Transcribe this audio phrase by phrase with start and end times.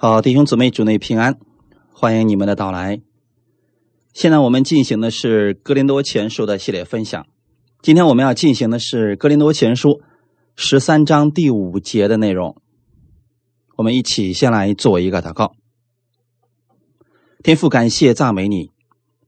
[0.00, 1.40] 好，弟兄姊妹，主内平安，
[1.92, 3.00] 欢迎你们的到来。
[4.12, 7.26] 现在我们进行的是《格林多前书》的系列分享。
[7.82, 9.88] 今天我们要进行的是《格林多前书》
[10.54, 12.54] 十三章第五节的内容。
[13.76, 15.50] 我们一起先来做一个祷告。
[17.42, 18.70] 天父，感谢赞美你，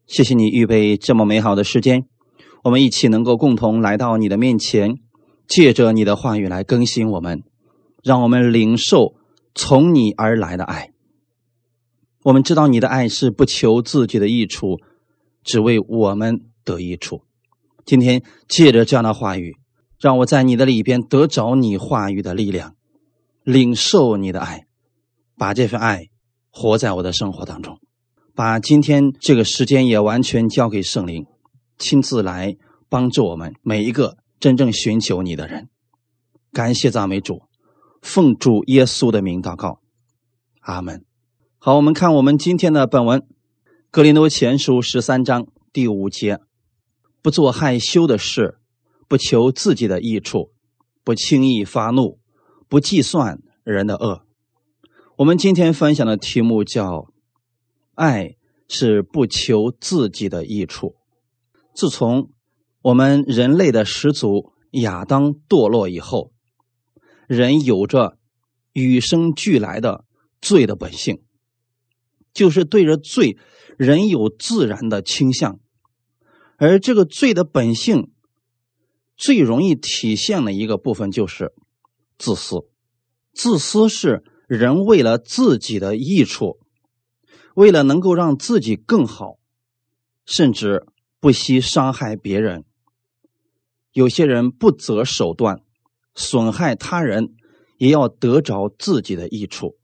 [0.07, 2.05] 谢谢你预备这么美好的时间，
[2.63, 4.95] 我们一起能够共同来到你的面前，
[5.49, 7.43] 借着你的话语来更新我们，
[8.05, 9.17] 让我们领受
[9.55, 10.91] 从你而来的爱。
[12.23, 14.79] 我们知道你的爱是不求自己的益处，
[15.43, 17.23] 只为我们得益处。
[17.87, 19.57] 今天借着这样的话语，
[19.99, 22.77] 让我在你的里边得着你话语的力量，
[23.43, 24.67] 领受你的爱，
[25.37, 26.09] 把这份爱
[26.51, 27.79] 活在我的生活当中。
[28.35, 31.27] 把今天这个时间也完全交给圣灵，
[31.79, 32.57] 亲自来
[32.89, 35.69] 帮助我们每一个真正寻求你的人。
[36.53, 37.43] 感谢赞美主，
[38.01, 39.81] 奉主耶稣的名祷告，
[40.61, 41.05] 阿门。
[41.59, 43.21] 好，我们看我们今天的本文
[43.91, 46.41] 《格林多前书》十三章第五节：
[47.23, 48.59] 不做害羞的事，
[49.09, 50.53] 不求自己的益处，
[51.05, 52.19] 不轻易发怒，
[52.69, 54.23] 不计算人的恶。
[55.17, 57.09] 我们今天分享的题目叫。
[57.97, 58.37] 爱
[58.67, 60.95] 是不求自己的益处。
[61.75, 62.31] 自从
[62.81, 66.33] 我们人类的始祖亚当堕落以后，
[67.31, 68.19] 人有着
[68.73, 70.05] 与生俱来的
[70.43, 71.23] 罪的本性，
[72.35, 73.39] 就是对着罪，
[73.79, 75.61] 人有自然的倾向。
[76.57, 78.11] 而这个罪的本性
[79.17, 81.53] 最容易体现的一个部分就是
[82.19, 82.69] 自私。
[83.33, 86.59] 自私是人为了自己的益处。
[87.55, 89.39] 为了能够让自己更好，
[90.27, 90.85] 甚至
[91.21, 92.65] 不惜伤害别人，
[93.93, 95.63] 有些人不择手段
[96.15, 97.35] 损害他人，
[97.79, 99.79] 也要得着自己的益处。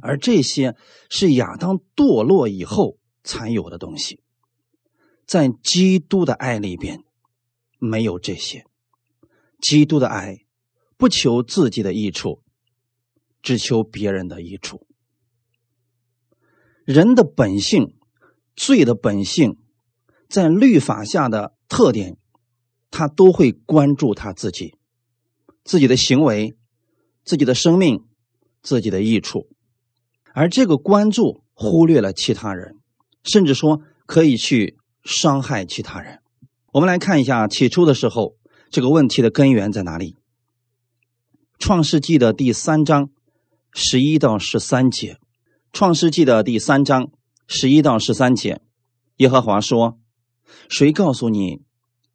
[0.00, 0.76] 而这些
[1.10, 4.20] 是亚当堕落以后才有的东西，
[5.26, 7.02] 在基督的爱里边
[7.78, 8.64] 没有这些。
[9.60, 10.44] 基督的爱
[10.96, 12.42] 不求自己的益处，
[13.42, 14.86] 只求别人的益处。
[16.84, 17.96] 人的本性，
[18.54, 19.58] 罪的本性，
[20.28, 22.16] 在律法下的特点，
[22.90, 24.77] 他都会关注他自己、
[25.68, 26.56] 自己的行为、
[27.26, 28.02] 自己的生命、
[28.62, 29.50] 自己的益处，
[30.32, 32.78] 而这个关注忽略了其他人，
[33.22, 36.20] 甚至说可以去伤害其他人。
[36.72, 38.38] 我们来看一下起初的时候，
[38.70, 40.16] 这个问题的根源在哪里？
[41.58, 43.10] 创世纪的第三章
[43.74, 45.18] 十一到十三节。
[45.70, 47.10] 创世纪的第三章
[47.46, 48.62] 十一到十三节，
[49.16, 49.98] 耶和华说
[50.70, 51.60] ：“谁告诉你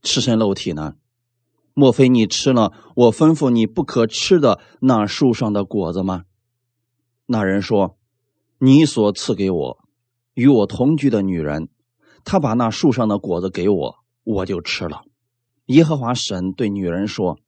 [0.01, 0.95] 赤身露体呢？
[1.73, 6.23] 莫非你吃了我吩咐你不可吃的那树上的果子吗？”
[7.27, 7.97] 那人说
[8.59, 9.79] ：“你所赐给我
[10.33, 11.69] 与我同居的女人，
[12.23, 15.01] 她把那树上的果子给我，我就吃了。”
[15.67, 17.39] 耶和华神对女人说：“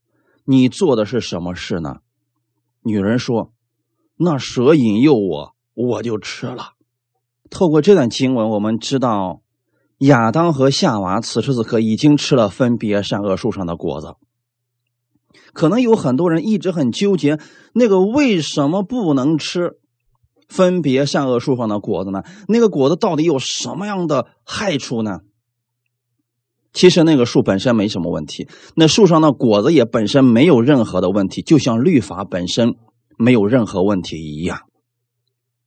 [0.46, 1.97] 你做的是什么事呢？”
[2.84, 3.52] 女人说
[4.18, 6.75] ：“那蛇引诱我。”我就吃了。
[7.50, 9.41] 透过这段经文，我们知道
[10.00, 14.16] 亚当和夏娃此时此刻已经吃了分别善恶树上的果子。
[15.53, 17.39] 可能有很多人一直很纠结，
[17.73, 19.78] 那个为什么不能吃
[20.50, 22.23] 分别善恶树上的果子呢？
[22.50, 25.22] 那个果子到底有什么样的害处呢？
[26.73, 32.75] 其实那个树本身没什么问题，那树上的果子也本身没有任何的问题，就像律法本身
[33.17, 34.63] 没有任何问题一样。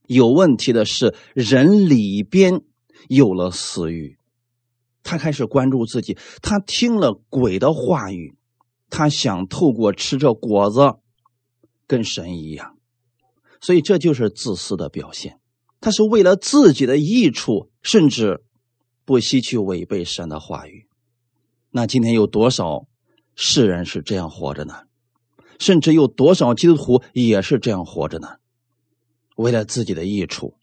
[0.05, 2.61] 有问题的是，人里边
[3.07, 4.18] 有了私欲，
[5.03, 6.17] 他开始关注自己。
[6.41, 8.35] 他听了鬼的话语，
[8.89, 10.95] 他想透过吃这果子
[11.87, 12.77] 跟神一样，
[13.61, 15.39] 所以这就是自私的表现。
[15.81, 18.43] 他是为了自己的益处，甚至
[19.05, 20.87] 不惜去违背神的话语。
[21.71, 22.87] 那今天有多少
[23.35, 24.83] 世人是这样活着呢？
[25.59, 28.37] 甚至有多少基督徒也是这样活着呢？
[29.35, 30.55] 为了自己的益处，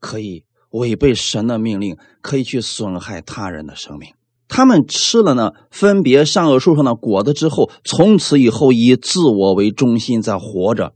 [0.00, 4.12] 可以违背神的命令，可以去损害他人的生命。
[4.48, 10.94] 他们吃了呢分别善恶树上的果子之后，从此以后以自我为中心在活着。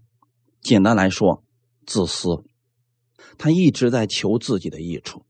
[0.62, 1.42] 简单来说，
[1.86, 2.44] 自私。
[3.38, 5.22] 他一直在求自己的益处。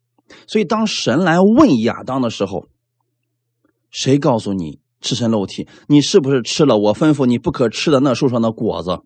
[0.47, 2.67] 所以，当神来问亚当的时候，
[3.91, 5.69] 谁告诉你赤身露体？
[5.87, 9.01] 你是不是吃了我吩咐你不可吃的那树上的果子？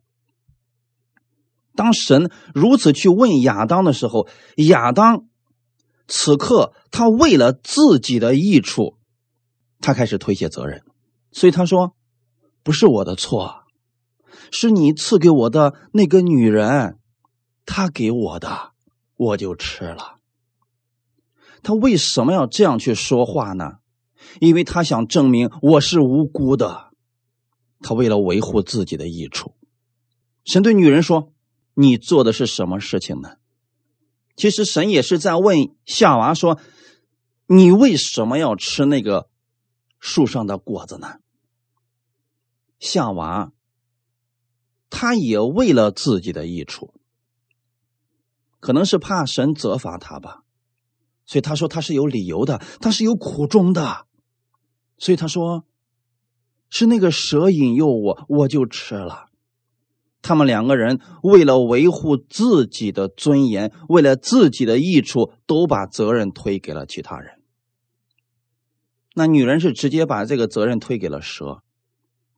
[1.75, 5.26] 当神如此去问亚当的时候，亚当
[6.06, 8.97] 此刻他为了自己的益处，
[9.81, 10.82] 他开始推卸责任，
[11.32, 11.97] 所以他说
[12.62, 13.65] ：“不是我的错，
[14.53, 16.99] 是你赐给我的那个女人，
[17.67, 18.73] 他给我的，
[19.17, 20.19] 我就吃了。
[21.62, 23.79] 他为什么要这样去说话呢？
[24.41, 26.93] 因为他想证明我是无辜的。
[27.81, 29.55] 他为了维护自己的益处，
[30.44, 31.32] 神对女人说
[31.75, 33.37] ：“你做的是什么事情呢？”
[34.37, 36.59] 其实神也是在问夏娃说
[37.47, 39.29] ：“你为什么要吃那个
[40.00, 41.19] 树上的果子呢？”
[42.81, 43.53] 夏娃，
[44.91, 46.93] 他也为了自己的益处，
[48.61, 50.43] 可能是怕神责罚他吧，
[51.25, 54.06] 所以他说他是有理由的，他是有苦衷的，
[54.99, 55.65] 所以他说
[56.69, 59.31] 是那个蛇引诱我，我就吃了。
[60.25, 67.43] 他们两个人为了维护自己的尊严，为了自己的益处，都把责任推给了其他人。
[69.15, 71.62] 那女人是直接把这个责任推给了蛇。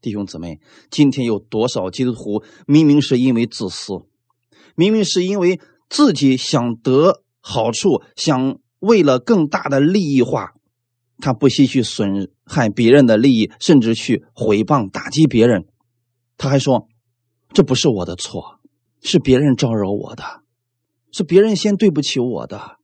[0.00, 0.59] 弟兄姊妹，
[0.91, 4.03] 今天有多少基督徒明明是因为自私，
[4.75, 10.55] 明明是因为自己想得好处，想为了更大的利益化，
[11.19, 15.67] 他不惜去损害别人的利益，甚至去毁谤打击别人，
[16.37, 16.88] 他还说。
[17.53, 18.61] 这不是我的错，
[19.01, 20.43] 是别人招惹我的，
[21.11, 22.79] 是别人先对不起我的，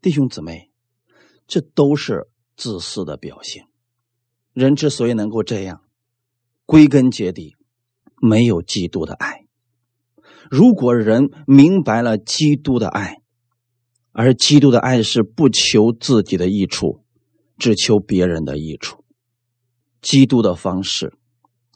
[0.00, 0.70] 弟兄姊妹，
[1.46, 3.66] 这都是自私的表现。
[4.52, 5.82] 人之所以能够这样，
[6.64, 7.56] 归根结底
[8.22, 9.46] 没有基督的爱。
[10.50, 13.22] 如果人明白了基督的爱，
[14.12, 17.04] 而基督的爱是不求自己的益处，
[17.58, 19.04] 只求别人的益处，
[20.00, 21.14] 基督的方式，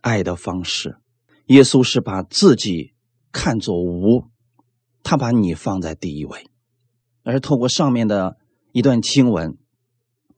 [0.02, 0.98] 爱的方式。
[1.48, 2.94] 耶稣是把自己
[3.32, 4.24] 看作无，
[5.02, 6.48] 他把你放在第一位，
[7.22, 8.36] 而透过上面的
[8.72, 9.56] 一段经文，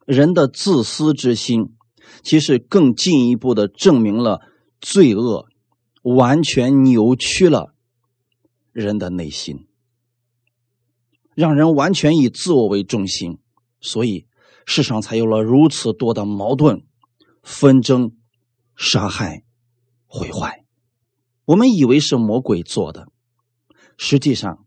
[0.06, 1.74] 人的自私之心，
[2.22, 4.40] 其实更进一步的证明了
[4.80, 5.48] 罪恶
[6.02, 7.74] 完全扭曲了
[8.72, 9.66] 人的内心，
[11.34, 13.38] 让人完全以自我为中心，
[13.80, 14.26] 所以
[14.64, 16.84] 世上才有了如此多的矛盾、
[17.42, 18.12] 纷争、
[18.76, 19.42] 杀害、
[20.06, 20.64] 毁坏。
[21.50, 23.08] 我们以为是魔鬼做的，
[23.98, 24.64] 实际上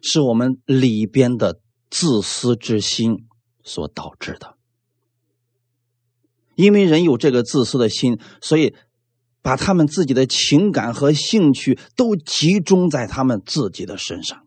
[0.00, 1.60] 是我们里边的
[1.90, 3.26] 自私之心
[3.62, 4.56] 所导致的。
[6.54, 8.74] 因为人有这个自私的心，所以
[9.42, 14.46] 把他们自己的情感和兴趣都集中在他们自己的身上。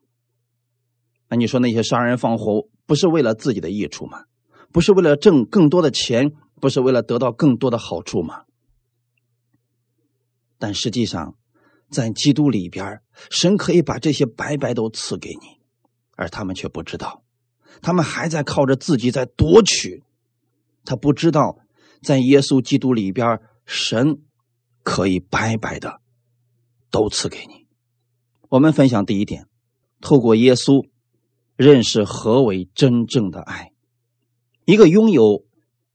[1.28, 4.24] 那你说那些杀人放火，不是为了自己的益处吗？
[4.72, 8.46] 不是为了挣更多的钱，不是为了得到更多的好处吗？
[10.58, 11.36] 但实际上。
[11.90, 13.02] 在基督里边，
[13.32, 15.60] 神可以把这些白白都赐给你，
[16.16, 17.24] 而他们却不知道，
[17.82, 20.04] 他们还在靠着自己在夺取。
[20.86, 21.58] 他不知道，
[22.02, 24.22] 在耶稣基督里边，神
[24.84, 26.00] 可以白白的
[26.90, 27.68] 都赐给你。
[28.50, 29.48] 我们分享第一点：
[30.02, 30.88] 透过耶稣
[31.56, 33.72] 认识何为真正的爱。
[34.66, 35.46] 一个拥有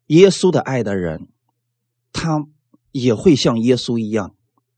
[0.06, 1.28] 耶稣的爱的人，
[2.12, 2.44] 他
[2.92, 4.33] 也会像耶稣一样。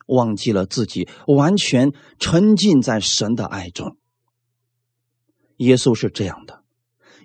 [0.07, 3.97] 忘记了自己，完全沉浸在神的爱中。
[5.57, 6.63] 耶稣是这样的，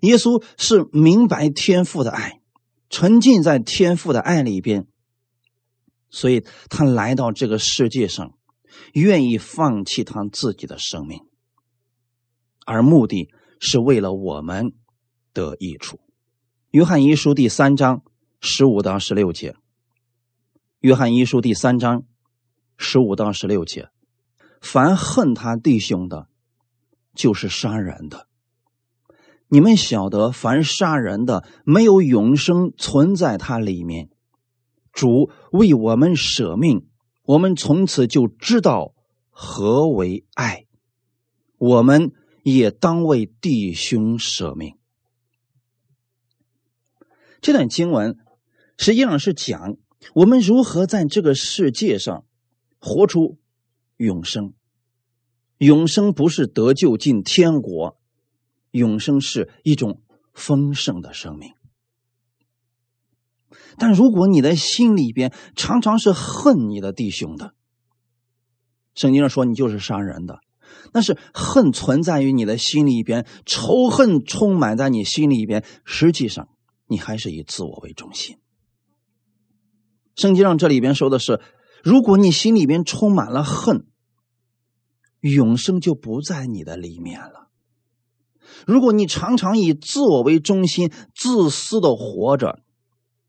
[0.02, 2.42] 耶稣是明白天父的爱，
[2.90, 4.88] 沉浸在天父的爱里边，
[6.10, 8.38] 所以他来到这个世界上，
[8.94, 11.20] 愿意放弃他自己的生命，
[12.66, 13.30] 而目的
[13.60, 14.74] 是为了我们
[15.34, 16.00] 得益处。
[16.72, 18.02] 约翰一书第三章
[18.40, 19.56] 十五到十六节，
[20.80, 22.06] 约翰一书第三章。
[22.78, 23.90] 十五到十六节，
[24.62, 26.28] 凡恨他弟兄的，
[27.14, 28.28] 就是杀人的。
[29.48, 34.10] 你们晓得，凡杀人的，没有永生存在他里面。
[34.94, 36.88] 主为我们舍命，
[37.24, 38.94] 我们从此就知道
[39.30, 40.66] 何为爱。
[41.58, 42.12] 我们
[42.44, 44.78] 也当为弟兄舍命。
[47.42, 48.18] 这段经文
[48.78, 49.76] 实际上是讲
[50.14, 52.26] 我们如何在这个世界上。
[52.84, 53.38] 活出
[53.98, 54.56] 永生，
[55.60, 58.00] 永生不是得救进天国，
[58.72, 60.02] 永生是一种
[60.34, 61.54] 丰盛的生命。
[63.78, 67.54] 但如果你的心里边常常是恨你的弟兄的，
[68.96, 70.40] 圣经上说你就是杀人的，
[70.92, 76.50] 那是恨存在于你的心里边，仇恨充满在你心里边，实际上
[76.88, 78.40] 你还是以自我为中心。
[80.16, 81.40] 圣经上这里边说的是。
[81.84, 83.88] 如果你心里边充满了恨，
[85.20, 87.50] 永生就不在你的里面了。
[88.68, 92.60] 如果你常常以自我为中心、自私的活着，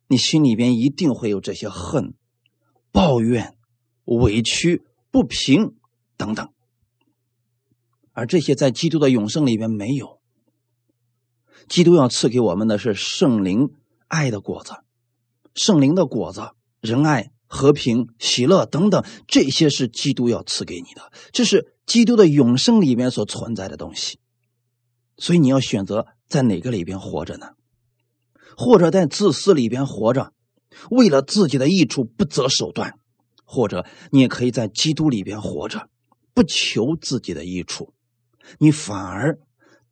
[0.09, 2.15] 你心里边一定会有这些恨、
[2.91, 3.57] 抱怨、
[4.05, 5.75] 委屈、不平
[6.17, 6.49] 等等。
[8.13, 10.21] 而这些在基督的永生里边没有。
[11.67, 13.71] 基督要赐给我们的是圣灵
[14.09, 14.75] 爱的果子，
[15.55, 24.19] 圣灵的果子，仁爱、和平、喜乐等等，这些是基督要赐给你的，这是基督的永生里面所存在的东西。
[25.19, 27.51] 所以你要选择在哪个里边活着呢？
[28.57, 30.33] 或者在自私里边活着，
[30.91, 32.93] 为了自己的益处不择手段；
[33.45, 35.91] 或者你也可以在基督里边活着，
[36.33, 37.93] 不求自己的益处，
[38.59, 39.39] 你反而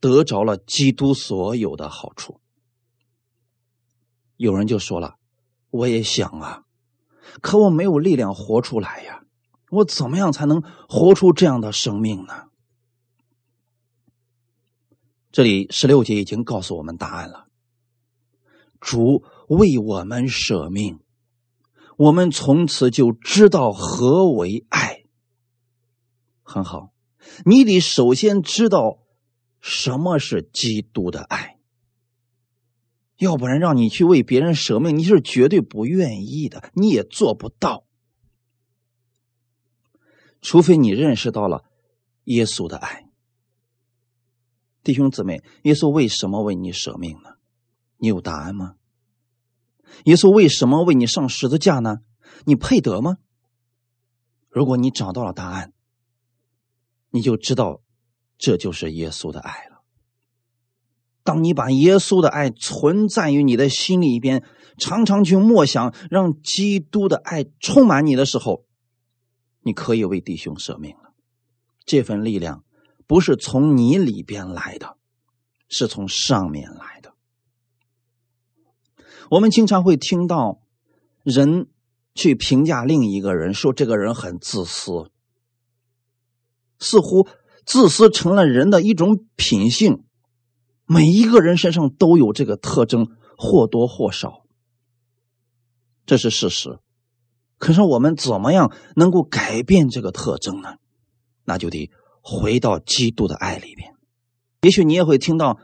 [0.00, 2.40] 得着了基督所有的好处。
[4.38, 5.16] 有人就说了
[5.68, 6.62] ：“我也想啊，
[7.40, 9.22] 可我没有力量活出来呀，
[9.70, 12.44] 我怎么样才能活出这样的生命呢？”
[15.32, 17.46] 这里十六节已经告诉我们答案了。
[18.80, 20.98] 主为我们舍命，
[21.96, 25.04] 我们从此就知道何为爱。
[26.42, 26.92] 很好，
[27.44, 28.98] 你得首先知道
[29.60, 31.59] 什么是基督的爱，
[33.20, 37.84] 要不然让你去为别人舍命，你是绝对不愿意的，你也做不到。
[40.40, 41.64] 除非你认识到了
[42.24, 43.10] 耶稣的爱。
[44.82, 47.34] 弟兄姊妹，耶稣为什么为你舍命呢？
[47.98, 48.76] 你有答案吗？
[50.04, 51.98] 耶稣为什么为你上十字架呢？
[52.46, 53.18] 你配得吗？
[54.48, 55.74] 如果你找到了答案，
[57.10, 57.82] 你就知道
[58.38, 59.69] 这就是耶稣的爱。
[61.22, 64.44] 当你把耶稣的爱存在于你的心里边，
[64.78, 68.64] 常常去默想，让基督的爱充满你的时候，
[69.62, 71.14] 你可以为弟兄舍命了。
[71.84, 72.64] 这份力量。
[73.06, 74.96] 不是从你里边来的，
[75.68, 77.12] 是从上面来的。
[79.30, 80.60] 我们经常会听到
[81.24, 81.66] 人
[82.14, 85.10] 去评价另一个人，说这个人很自私，
[86.78, 87.26] 似乎
[87.66, 90.04] 自私成了人的一种品性。
[90.92, 93.06] 每一个人身上都有这个特征，
[93.38, 94.42] 或多或少，
[96.04, 96.80] 这是事实。
[97.58, 100.78] 可是我们怎么样能够改变这个特征呢？
[101.44, 101.92] 那就得。
[102.22, 103.94] 回到基督的爱里边，
[104.62, 105.58] 也许你也会听到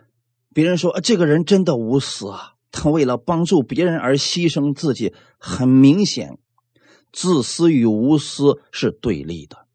[0.54, 6.38] 别人说：“啊，这个人真的无私啊，他为了帮助别人而牺牲自己。”很明显，
[7.12, 9.65] 自私与无私是对立的。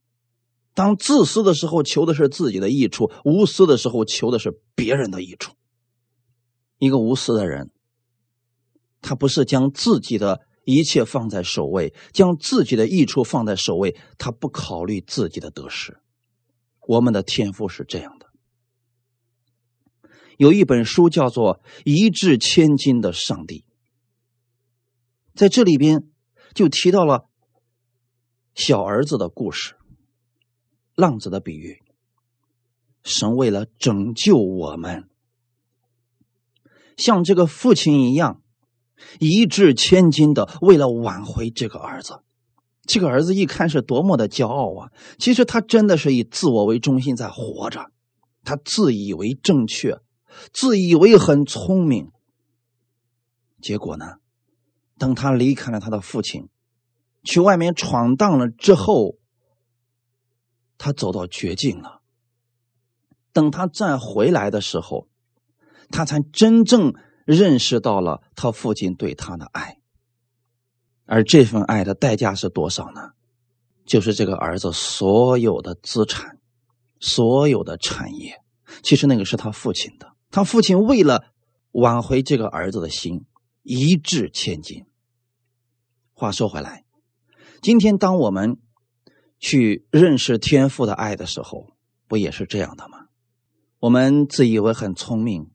[0.73, 5.53] 当自私的时候，求的是自己的益处；无私的时候，求的是别人的益处。
[6.77, 7.71] 一个无私的人，
[9.01, 15.99] 他不是将自己的一切放在首位，将自己的益处放在首位，他不考虑自己的得失。
[16.87, 18.27] 我们的天赋是这样的。
[20.37, 23.59] 有一本书叫做《一掷千金的上帝》，
[25.35, 26.09] 在这里边
[26.55, 27.29] 就提到了
[28.55, 29.75] 小儿子的故事，
[30.95, 31.81] 浪子的比喻。
[33.03, 35.09] 神为了拯救我们，
[36.97, 38.41] 像这个父亲一样，
[39.19, 42.21] 一掷千金的为了挽回这个儿子。
[42.83, 44.91] 这个儿子一看是多么的骄傲啊！
[45.17, 47.91] 其实他真的是以自我为中心在活着，
[48.43, 49.99] 他自以为正确，
[50.51, 52.11] 自以为很聪明。
[53.61, 54.15] 结果呢，
[54.97, 56.49] 等他离开了他的父亲，
[57.23, 59.17] 去外面闯荡了之后，
[60.81, 62.01] 他走到绝境了。
[63.31, 65.07] 等他再回来的时候，
[65.91, 69.77] 他才真正认识到了他父亲对他的爱。
[71.05, 73.11] 而这份爱的代价是多少呢？
[73.85, 76.39] 就是这个儿子所有的资产，
[76.99, 78.41] 所有的产业。
[78.81, 80.13] 其实那个是他父亲的。
[80.31, 81.25] 他父亲为了
[81.71, 83.25] 挽回这个儿子的心，
[83.61, 84.85] 一掷千金。
[86.13, 86.85] 话说回来，
[87.61, 88.57] 今天当我们
[89.41, 91.67] 去认识天父的爱的时候，
[92.07, 93.07] 不也是这样的吗？
[93.79, 95.49] 我们自以为很聪明，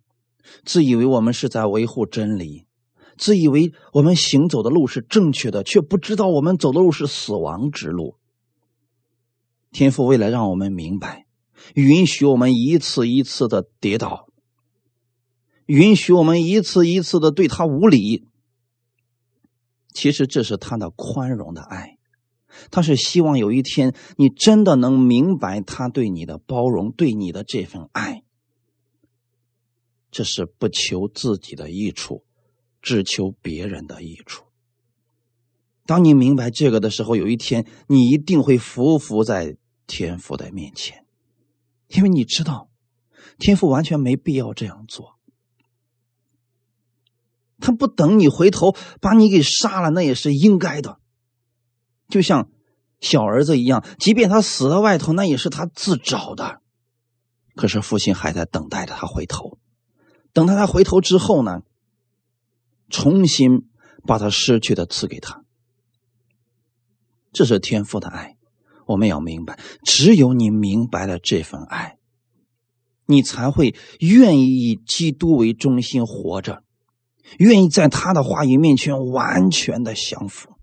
[0.65, 2.67] 自以为我们是在维护真理。
[3.17, 8.17] 自以为我们行走的路是正确的，却不知道我们走的路是死亡之路。
[9.71, 11.27] 天父为了让我们明白，
[11.75, 14.27] 允许我们一次一次的跌倒，
[15.65, 18.27] 允许我们一次一次的对他无礼。
[19.95, 21.96] 其实这是他的宽容的爱，
[22.71, 28.23] 他是希望有一天你真的能明白他对你的包容，对你的这份爱。
[30.11, 32.25] 这是不求自己的益处。
[32.83, 34.45] 只求别人的益处。
[35.87, 39.57] 当你明白这个的时候，有一天你一定会匍匐在
[39.89, 41.05] 天父的面前，
[41.89, 42.71] 因为你知道，
[43.41, 45.19] 天父完全没必要这样做。
[47.59, 51.01] 他不等你回头把你给杀了，那也是应该的。
[52.09, 52.49] 就像
[53.01, 56.61] 小儿子一样，即便他死在外头，那也是他自找的。
[57.55, 59.59] 可是父亲还在等待着他回头。
[60.33, 61.63] 等他他回头之后呢，
[62.91, 63.69] 重新
[64.07, 65.43] 把他失去的赐给他。
[67.33, 68.37] 这是天父的爱，
[68.87, 71.97] 我们要明白，只有你明白了这份爱，
[73.07, 76.63] 你才会愿意以基督为中心活着，
[77.39, 80.56] 愿意在他的话语面前完全的降服。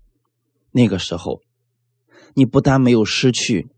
[0.74, 1.40] 那个时候，
[2.34, 3.68] 你不但没有失去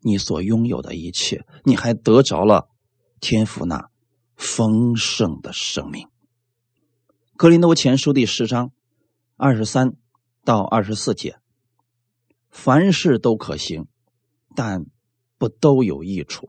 [0.00, 2.68] 你所拥有的一切，你还得着了
[3.18, 3.88] 天父那。
[4.34, 6.08] 丰盛的生命。
[7.36, 8.72] 格林多前书第十章
[9.36, 9.94] 二十三
[10.44, 11.38] 到二十四节：
[12.50, 13.86] 凡事都可行，
[14.56, 14.86] 但
[15.38, 16.48] 不都有益处；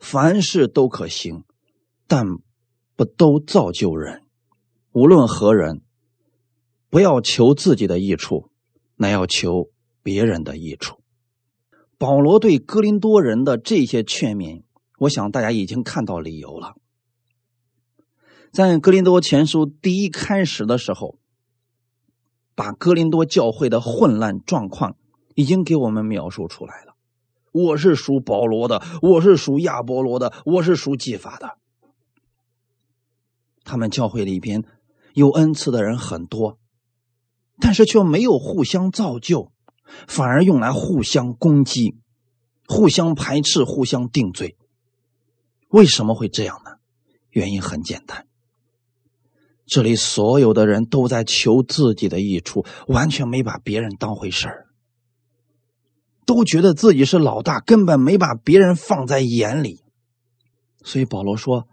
[0.00, 1.44] 凡事都可行，
[2.08, 2.26] 但
[2.96, 4.24] 不都造就人。
[4.90, 5.82] 无论何人，
[6.92, 8.50] 不要求自己的益处，
[8.96, 9.70] 乃要求
[10.02, 11.00] 别人的益处。
[11.96, 14.64] 保罗对哥林多人的这些劝勉。
[14.98, 16.74] 我想大家已经看到理由了。
[18.52, 21.18] 在哥林多前书第一开始的时候，
[22.54, 24.96] 把哥林多教会的混乱状况
[25.34, 26.94] 已经给我们描述出来了。
[27.52, 31.56] 我是属保罗的，我是属亚波罗的，我是属技法的。
[33.64, 34.62] 他们教会里边
[35.14, 36.58] 有恩赐的人很多，
[37.58, 39.52] 但是却没有互相造就，
[40.06, 41.96] 反而用来互相攻击、
[42.66, 44.56] 互相排斥、互相定罪。
[45.68, 46.72] 为什么会这样呢？
[47.30, 48.26] 原因很简单，
[49.64, 54.66] 这里所有的人都在求自己的益处，完全没把别人当回事儿，
[56.26, 59.82] 都觉得自己是老大，根本没把别人放在眼里。
[60.84, 61.68] 所以保罗说：“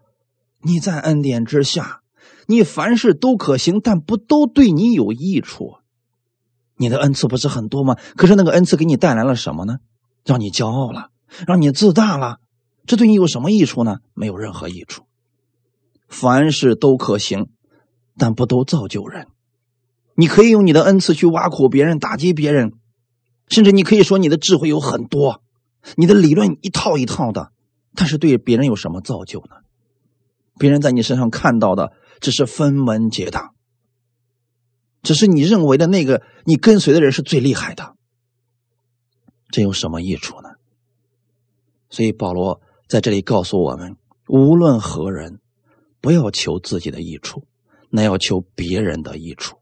[0.63, 1.98] 你在恩典之下，
[2.49, 5.75] 你凡事都可行，但不都对你有益处。
[6.77, 7.95] 你的恩赐不是很多吗？
[8.17, 9.77] 可是那个恩赐给你带来了什么呢？
[10.25, 11.11] 让你骄傲了，
[11.45, 12.39] 让你自大了。”
[12.87, 13.99] 这对你有什么益处呢？
[14.15, 15.03] 没有任何益处。
[16.07, 17.49] 凡事都可行，
[18.17, 19.27] 但不都造就人。
[20.15, 22.73] 你可以用你的恩赐去挖苦别人、打击别人，
[23.47, 25.43] 甚至你可以说你的智慧有很多，
[25.97, 27.51] 你的理论一套一套的，
[27.93, 29.57] 但是对别人有什么造就呢？
[30.57, 33.55] 别人在你身上看到的只是分门结党，
[35.01, 37.95] 只是你认为的那个你跟随的人是最厉害的，
[39.49, 40.49] 这有什么益处呢？
[41.89, 42.61] 所以保罗。
[42.89, 45.39] 在这里告诉我们，无论何人，
[46.01, 47.45] 不要求自己的益处，
[47.91, 49.59] 那要求别人的益处。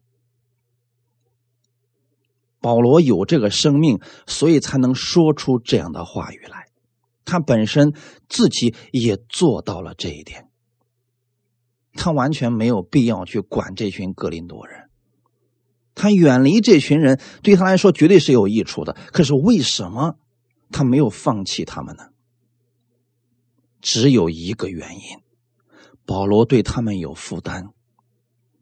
[2.62, 6.68] 保罗有这个生命，所以才能说出这样的话语来。
[7.26, 7.94] 他本身
[8.30, 10.47] 自己也做到了这一点，
[11.98, 14.90] 他完全没有必要去管这群格林多人，
[15.96, 18.96] 他远离这群人，对他来说绝对是有益处的。
[19.12, 20.16] 可是为什么
[20.72, 22.04] 他没有放弃他们呢？
[23.82, 25.02] 只有一个原因，
[26.06, 27.66] 保罗对他们有负担。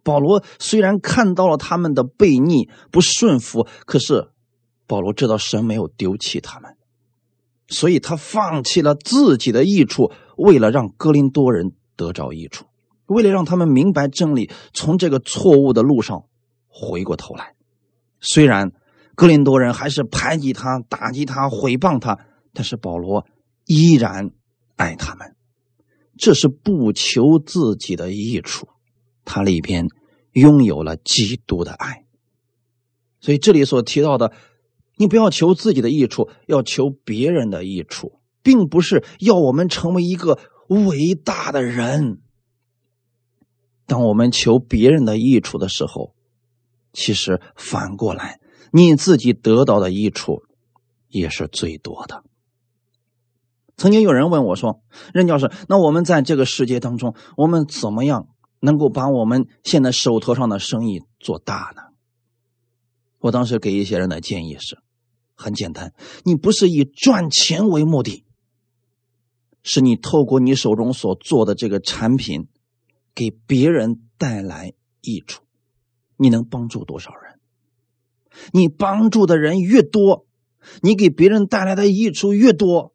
[0.03, 4.29] 保罗虽然看到了他们的悖逆、不顺服，可是
[4.85, 6.77] 保罗知道神没有丢弃他们，
[7.69, 12.65] 所以他放弃了自己的益处，为了让哥林多人得着益处，
[13.07, 16.25] 为了让他们明白真理，从这个错误的路上
[16.67, 17.55] 回过头来。
[18.19, 18.71] 虽然
[19.15, 22.19] 哥林多人还是排挤他、打击他、毁谤他，
[22.53, 23.25] 但是保罗
[23.65, 24.31] 依然。
[24.77, 25.37] 爱他们，
[26.17, 28.67] 这是不求自己的益处，
[29.23, 29.87] 他里边
[30.33, 32.03] 拥有了基督的爱。
[33.21, 34.33] 所以这里所提到的，
[34.97, 42.19] 你不要求自己的益处，要求别人的益处，并不是要我们成为一个伟大的人。
[43.85, 46.15] 当我们求别人的益处的时候，
[46.93, 48.39] 其实反过来，
[48.71, 50.43] 你自己得到的益处
[51.07, 52.23] 也是最多的。
[53.77, 54.81] 曾经有人问我说
[55.13, 58.29] ：“任教师，那我们在这个世界当中，我们怎么样
[58.61, 61.81] 能够把我们现在手头上的生意做大呢？”
[63.19, 64.77] 我当时给一些人的建议是：
[65.35, 65.93] 很简单，
[66.23, 68.23] 你不是以赚钱为目的，
[69.61, 72.47] 是你透过你手中所做的这个产品，
[73.15, 75.43] 给别人带来益处。
[76.17, 77.39] 你能帮助多少人？
[78.51, 80.27] 你帮助的人越多，
[80.81, 82.93] 你给别人带来的益处越多。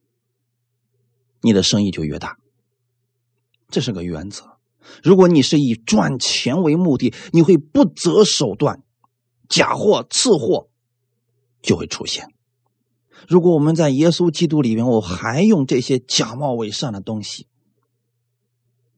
[1.41, 2.37] 你的生意就越大，
[3.69, 4.59] 这是个原则。
[5.03, 8.83] 如果你是以赚钱为目的，你会不择手段，
[9.49, 10.69] 假货、次货
[11.63, 12.29] 就会出现。
[13.29, 17.47] 如果我们在耶稣基督里面，我还用这些假冒伪善的东西，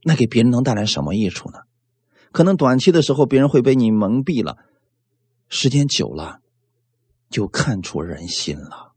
[0.03, 1.61] 那给别人能带来什么益处呢？
[2.33, 4.57] 可能短期的时候，别人会被你蒙蔽了；
[5.49, 6.41] 时间久了，
[7.29, 8.93] 就看出人心了。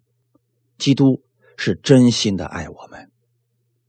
[0.77, 1.21] 基督
[1.57, 3.11] 是真心的爱我们。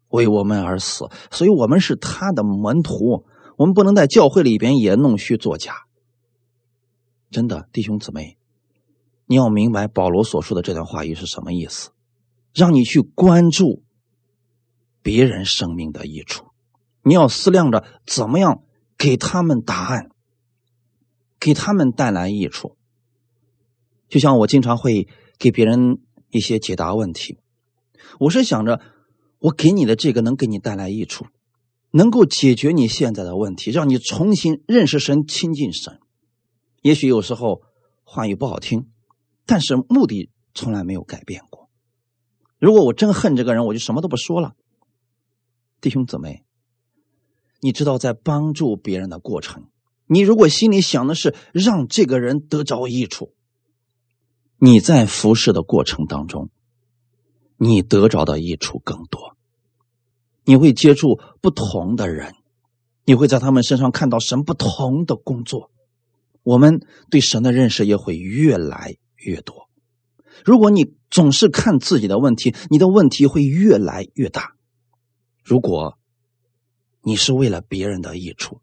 [0.09, 3.27] 为我们而死，所以我们是他的门徒。
[3.57, 5.75] 我们不能在教会里边也弄虚作假。
[7.31, 8.39] 真的，弟兄姊妹，
[9.27, 11.91] 你要明白保罗所说的这段话语是什么意思，
[12.55, 13.83] 让你去关注
[15.03, 16.46] 别人生命的益处，
[17.07, 18.64] 你要思量着怎么样
[18.99, 20.11] 给他们答案，
[21.38, 22.77] 给他们带来益处。
[24.09, 25.07] 就像我经常会
[25.38, 27.38] 给别人一些解答问题，
[28.19, 28.81] 我是想着
[29.38, 31.27] 我给你的这个能给你带来益处，
[31.92, 36.01] 能够解决你现在的问题，让你重新认识神、亲近神。
[36.83, 37.62] 也许有时候
[38.03, 38.90] 话语不好听，
[39.45, 41.71] 但是目的从来没有改变过。
[42.59, 44.57] 如果我真恨这个人，我就什么都不说了。
[45.81, 46.42] 弟兄姊妹，
[47.61, 49.64] 你知道在帮助别人的过程，
[50.07, 53.35] 你如果心里想的是让这个人得着益处。
[54.59, 56.51] 你在服侍的过程当中，
[57.57, 59.37] 你得着的益处更多。
[60.45, 62.35] 你会接触不同的人，
[63.05, 65.71] 你会在他们身上看到神不同的工作。
[66.42, 69.69] 我们对神的认识也会越来越多。
[70.45, 74.55] 如果你总是看自己的问题，你的问题会越来越大。
[75.42, 75.99] 如果
[77.07, 78.61] 你是为了别人的益处，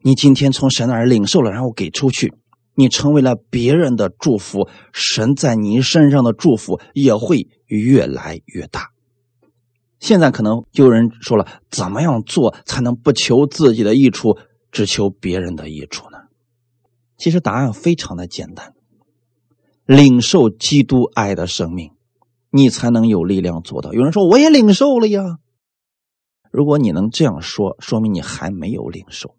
[0.00, 2.32] 你今天从神那儿领受了，然后给出去。
[2.74, 8.88] 你成为了别人的祝福，神在你身上的祝福也会越来越大。
[10.00, 14.38] 现在可能有人说了，怎么样做才能不求自己的益处，
[14.72, 16.16] 只求别人的益处呢？
[17.18, 18.72] 其实答案非常的简单：
[19.84, 21.90] 领受基督爱的生命，
[22.50, 23.92] 你才能有力量做到。
[23.92, 25.36] 有人说我也领受了呀，
[26.50, 29.34] 如果你能这样说，说明你还没有领受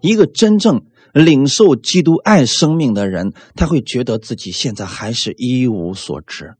[0.00, 0.86] 一个真正。
[1.12, 6.54] 领受基督爱生命的人，他会觉得自己现在还是一无所知。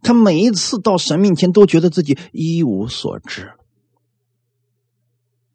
[0.00, 3.52] 他每一次到神面前，都觉得自己一无所知。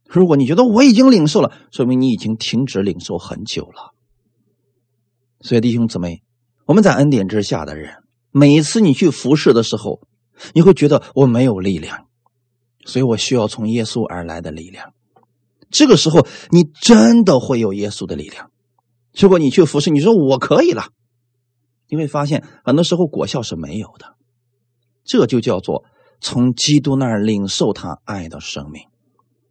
[0.08, 3.96] 如果你觉得我已经领受了，说明你已经停止领受很久了。
[5.42, 6.22] 所以弟兄姊妹，
[6.68, 10.02] 我们在恩典之下的人，每一次你去服侍的时候，
[10.54, 12.03] 你会觉得我没有力量，
[12.86, 14.94] 所以我需要从耶稣而来的力量。
[15.70, 18.52] 这个时候，你真的会有耶稣的力量。
[19.18, 20.88] 如果你去服侍，你说我可以了，
[21.90, 24.16] 你会发现很多时候果效是没有的。
[25.04, 25.84] 这就叫做
[26.22, 28.84] 从基督那儿领受他爱的生命，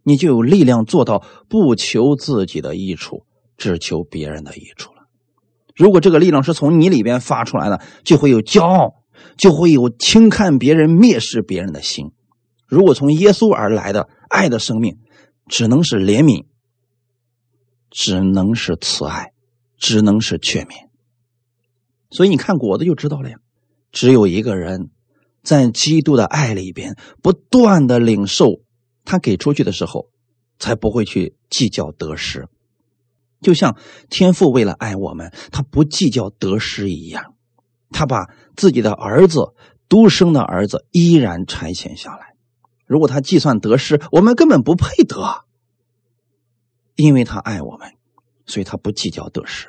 [0.03, 3.25] 你就有力量做到不求自己的益处，
[3.57, 5.03] 只求别人的益处了。
[5.75, 8.95] 如果这个力量是从你里边发出来的，就会有骄傲，
[9.37, 12.13] 就会有轻看别人、蔑视别人的心。
[12.73, 14.97] 如果从耶稣而来的爱的生命，
[15.47, 16.47] 只能是怜悯，
[17.91, 19.33] 只能是慈爱，
[19.77, 20.89] 只能是劝勉。
[22.09, 23.37] 所以你看果子就知道了呀。
[23.91, 24.89] 只有一个人
[25.43, 28.63] 在基督的爱里边不断的领受，
[29.05, 30.09] 他给出去的时候，
[30.59, 32.49] 才不会去计较得失。
[33.43, 33.77] 就像
[34.09, 37.35] 天父为了爱我们，他不计较得失一样，
[37.91, 39.53] 他把自己的儿子
[39.91, 42.32] 独生的儿子依然差遣下来。
[42.93, 45.47] 如果他计算得失，我们根本不配得，
[46.95, 47.95] 因为他爱我们，
[48.45, 49.69] 所以他不计较得失。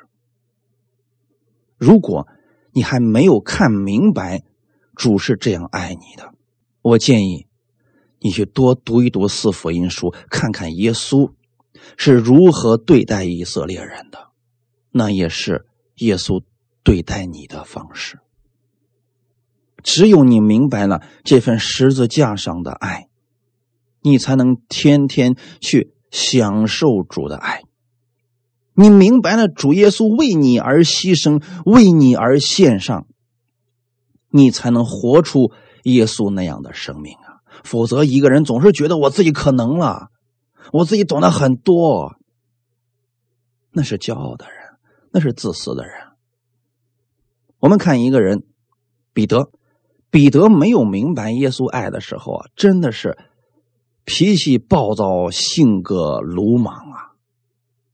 [1.78, 2.28] 如果
[2.74, 4.44] 你还没有看明白
[4.94, 6.34] 主是这样爱你的，
[6.82, 7.48] 我建议
[8.20, 11.32] 你去多读一读四福音书，看看耶稣
[11.96, 14.32] 是如何对待以色列人的，
[14.92, 16.44] 那也是耶稣
[16.84, 18.20] 对待你的方式。
[19.82, 23.08] 只有你明白了这份十字架上的爱。
[24.04, 27.62] 你才能天天去享受主的爱。
[28.76, 33.06] 你明白了，主耶稣为你而牺牲，为你而献上，
[34.30, 35.52] 你才能活出
[35.84, 37.42] 耶稣那样的生命啊！
[37.64, 40.10] 否则，一个人总是觉得我自己可能了，
[40.72, 42.16] 我自己懂得很多，
[43.72, 44.56] 那是骄傲的人，
[45.12, 45.94] 那是自私的人。
[47.60, 48.44] 我们看一个人，
[49.14, 49.52] 彼得，
[50.10, 53.18] 彼得没有明白耶稣爱的时候啊，真的是。
[54.06, 57.16] 脾气暴躁，性格鲁莽啊，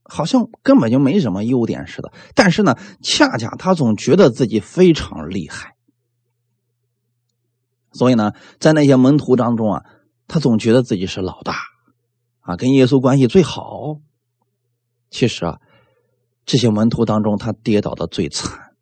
[0.02, 2.12] 好像根本就没什么优点似的。
[2.34, 5.76] 但是呢，恰恰他总觉得自己非常厉害，
[7.92, 9.84] 所以呢，在那些门徒当中啊，
[10.26, 11.56] 他总觉得自己是老大，
[12.40, 14.00] 啊，跟耶稣关系最好。
[15.10, 15.60] 其实啊，
[16.44, 18.74] 这些门徒当中，他跌倒的最惨。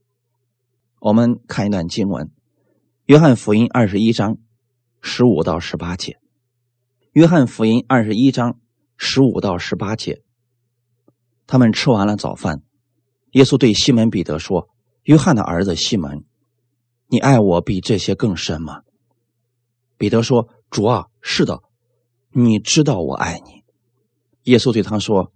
[1.01, 2.27] 我们看一段经文，
[3.05, 4.39] 《约翰福音》二十一章
[5.01, 6.19] 十五到十八节。
[7.19, 8.61] 约翰福音二十一章
[8.97, 10.23] 十五到十八节，
[11.49, 12.63] 他们吃完了早饭，
[13.33, 14.69] 耶稣对西门彼得说
[15.03, 16.25] ：“约翰的儿子西门，
[17.09, 18.83] 你爱我比这些更深吗？”
[19.99, 21.61] 彼得说：“主啊，是的，
[22.31, 23.65] 你知道我爱你。”
[24.49, 25.33] 耶稣对他说：“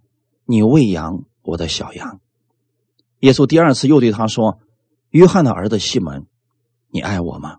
[0.47, 2.21] 你喂养我的小羊。”
[3.19, 4.59] 耶稣第二次又对他说
[5.11, 6.27] ：“约翰的儿子西门，
[6.87, 7.57] 你爱我吗？”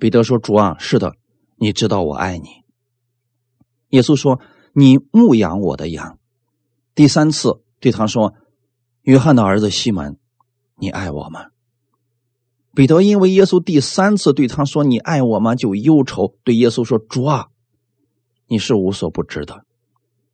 [0.00, 1.12] 彼得说：“主啊，是的，
[1.56, 2.48] 你知道我爱你。”
[3.90, 4.40] 耶稣说
[4.74, 6.18] ：“你牧养我的羊。”
[6.94, 8.34] 第三次对他说
[9.02, 10.18] ：“约翰的儿子西门，
[10.76, 11.46] 你爱我吗？”
[12.74, 17.46] 彼得因为耶稣第三次对他说“你爱我吗”就忧愁，对耶稣说：“主啊，
[18.46, 19.64] 你是无所不知的，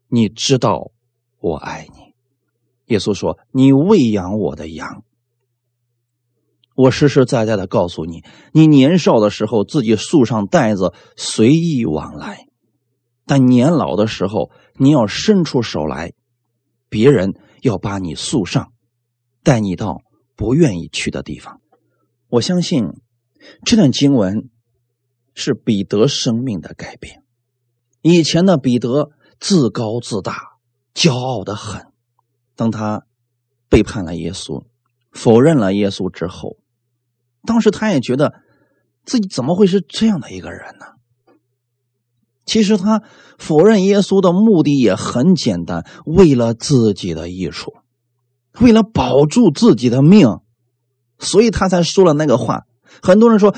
[0.09, 0.91] 你知道
[1.38, 2.15] 我爱你。”
[2.93, 5.05] 耶稣说：“你喂养我的羊。”
[6.75, 12.49] 我实实在在的告诉你，你年少的时候自己束上带子随意往来，
[13.25, 16.13] 但年老的时候你要伸出手来，
[16.89, 18.73] 别人要把你送上，
[19.43, 20.03] 带你到
[20.35, 21.61] 不愿意去的地方。
[22.29, 22.89] 我相信
[23.65, 24.51] 这段经文
[25.35, 27.23] 是彼得生命的改变。
[28.01, 30.59] 以前的彼得自高自大，
[30.95, 31.87] 骄傲的很。
[32.57, 33.07] 当他
[33.69, 34.65] 背叛了耶稣，
[35.11, 36.59] 否认了耶稣之后，
[37.45, 38.35] 当时他也觉得
[39.05, 40.87] 自己怎么会是这样的一个人呢？
[42.53, 43.03] 其实他
[43.38, 47.73] 否认耶稣的目的也很简单，为了自己的益处，
[48.61, 50.38] 为了保住自己的命。
[51.19, 52.67] 所以他才说了那个话。
[53.01, 53.55] 很多人说，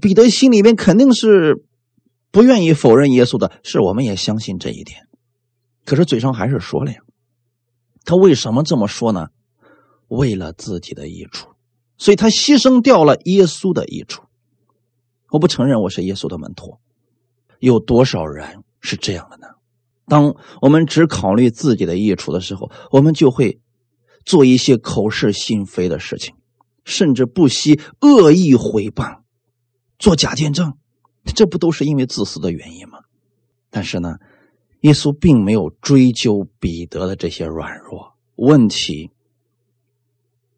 [0.00, 1.64] 彼得心里边肯定是
[2.32, 5.06] 不愿意否认耶稣的，是我们也相信这一点。
[5.84, 6.98] 可是嘴上还是说了呀。
[8.04, 9.28] 他为什么这么说呢？
[10.08, 11.50] 为了自己的益处，
[11.96, 14.24] 所以他牺牲掉了耶稣的益处。
[15.30, 16.78] 我不承认我是耶稣的门徒。
[17.58, 19.48] 有多少人是这样的呢？
[20.06, 23.60] 当我们只考虑自己的益处的时候，我们就会
[24.24, 26.34] 做一些口是心非的事情。
[26.84, 29.18] 甚至不惜恶意毁谤，
[29.98, 30.78] 做假见证，
[31.34, 33.00] 这不都是因为自私的原因吗？
[33.68, 34.16] 但是呢，
[34.80, 39.10] 耶稣并没有追究彼得的这些软弱问题。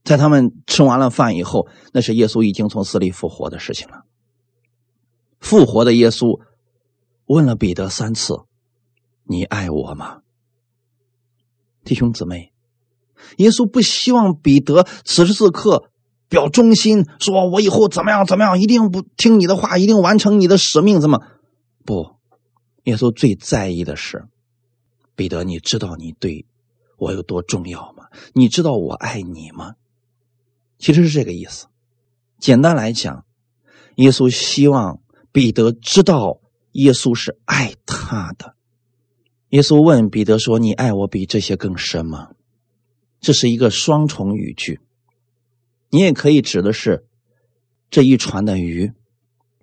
[0.04, 4.04] 在他们吃完了饭以后，那是耶稣已经从死里复活的事情了。
[5.40, 6.40] 复活的耶稣
[7.30, 8.40] 问了彼得三次
[9.22, 10.22] ：“你爱我吗？”
[11.86, 12.52] 弟兄姊妹，
[13.36, 15.90] 耶稣不希望彼得此时此刻。
[16.28, 21.00] 表忠心，说我以后怎么样怎么样，一定不听你的话，一定完成你的使命。
[21.00, 21.22] 怎么
[21.84, 22.16] 不？
[22.84, 24.26] 耶稣最在意的是，
[25.14, 26.46] 彼得，你知道你对
[26.98, 28.06] 我有多重要吗？
[28.32, 29.74] 你知道我爱你吗？
[30.78, 31.66] 其实是这个意思。
[32.40, 33.24] 简单来讲，
[33.96, 36.39] 耶稣希望彼得知道
[36.72, 38.54] 耶稣是爱他的。
[39.48, 42.30] 耶稣问彼得说：“你爱我比这些更深吗？”
[43.20, 44.80] 这是一个双重语句。
[45.90, 47.04] 你也可以指的是
[47.90, 48.92] 这一船的鱼，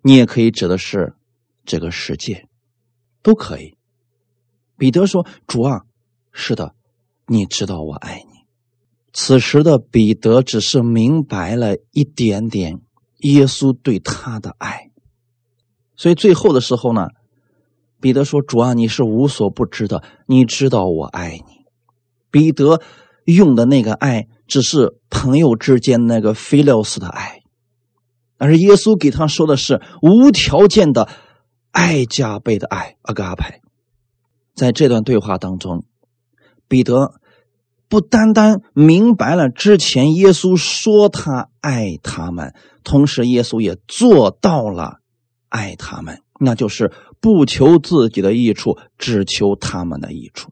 [0.01, 1.15] 你也可以指的是
[1.65, 2.47] 这个世界，
[3.23, 3.77] 都可以。
[4.77, 5.85] 彼得说：“主啊，
[6.31, 6.75] 是的，
[7.25, 8.37] 你知道我爱你。”
[9.13, 12.81] 此时的彼得只是明白了一点点
[13.21, 14.87] 耶稣对他的爱，
[15.97, 17.10] 所以最后的时候呢，
[17.99, 21.65] 彼得说：“主啊，你是无所不知的，你知道我爱你。”
[22.31, 22.79] 彼得
[23.25, 24.29] 用的那个爱。
[24.47, 27.41] 只是朋友之间那个菲勒斯的爱，
[28.38, 31.10] 而耶稣给他说的是无条件的
[31.71, 33.60] 爱加倍的爱阿嘎派。
[34.55, 35.83] 在这段对话当中，
[36.69, 37.15] 彼得
[37.89, 42.53] 不单单明白了之前耶稣说他爱他们，
[42.86, 44.96] 同时耶稣也做到了
[45.49, 50.51] 爱他们，那就是不求自己的益处，只求他们的益处。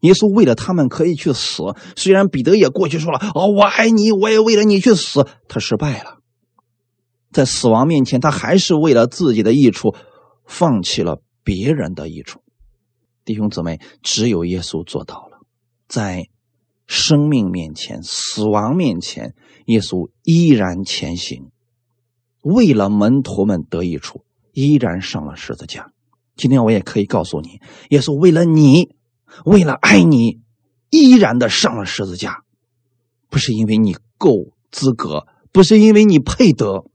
[0.00, 1.62] 耶稣为了他们可以去死，
[1.96, 6.18] 虽然彼得也过去说了：“哦，我爱你，我也为了你去死。”他失败了，
[7.32, 9.96] 在死亡面前，他还是为了自己的益处，
[10.46, 12.40] 放弃了别人的益处。
[13.24, 15.40] 弟兄姊妹，只有耶稣做到了，
[15.88, 16.28] 在
[16.86, 19.34] 生命面前、死亡面前，
[19.66, 21.50] 耶稣依然前行，
[22.42, 25.92] 为了门徒们得益处，依然上了十字架。
[26.36, 28.96] 今天我也可以告诉你，耶稣为了你。
[29.44, 30.40] 为了爱你，
[30.88, 32.44] 依然的上了十字架，
[33.28, 36.86] 不是因为你够资格，不是因为你配得，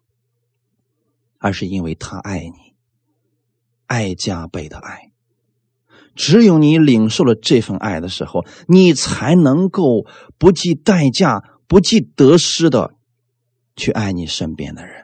[1.38, 2.74] 而是因为他爱你，
[3.86, 5.12] 爱加倍的爱。
[6.16, 10.08] 只有你领受了这份爱的时候，你才能够
[10.40, 12.96] 不计代价、不计得失的
[13.76, 15.03] 去爱你身边的人。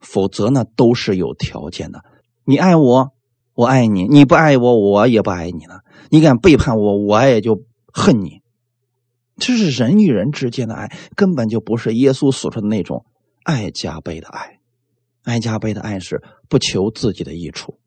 [0.00, 2.02] 否则呢，都是有条件的。
[2.44, 3.12] 你爱我，
[3.54, 5.82] 我爱你；你不爱我，我也不爱你了。
[6.08, 8.40] 你敢背叛我，我也就恨你。
[9.36, 13.06] 这是人与人之间的爱，根本就不是耶稣所说的那种
[13.44, 14.58] 爱加倍的爱。
[15.22, 17.78] 爱加倍的爱是不求自己的益处，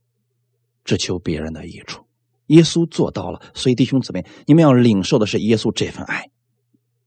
[0.83, 2.05] 只求别人的益处。
[2.47, 6.29] 耶稣做到了，所以弟兄姊妹，你们要领受的是耶稣这份爱。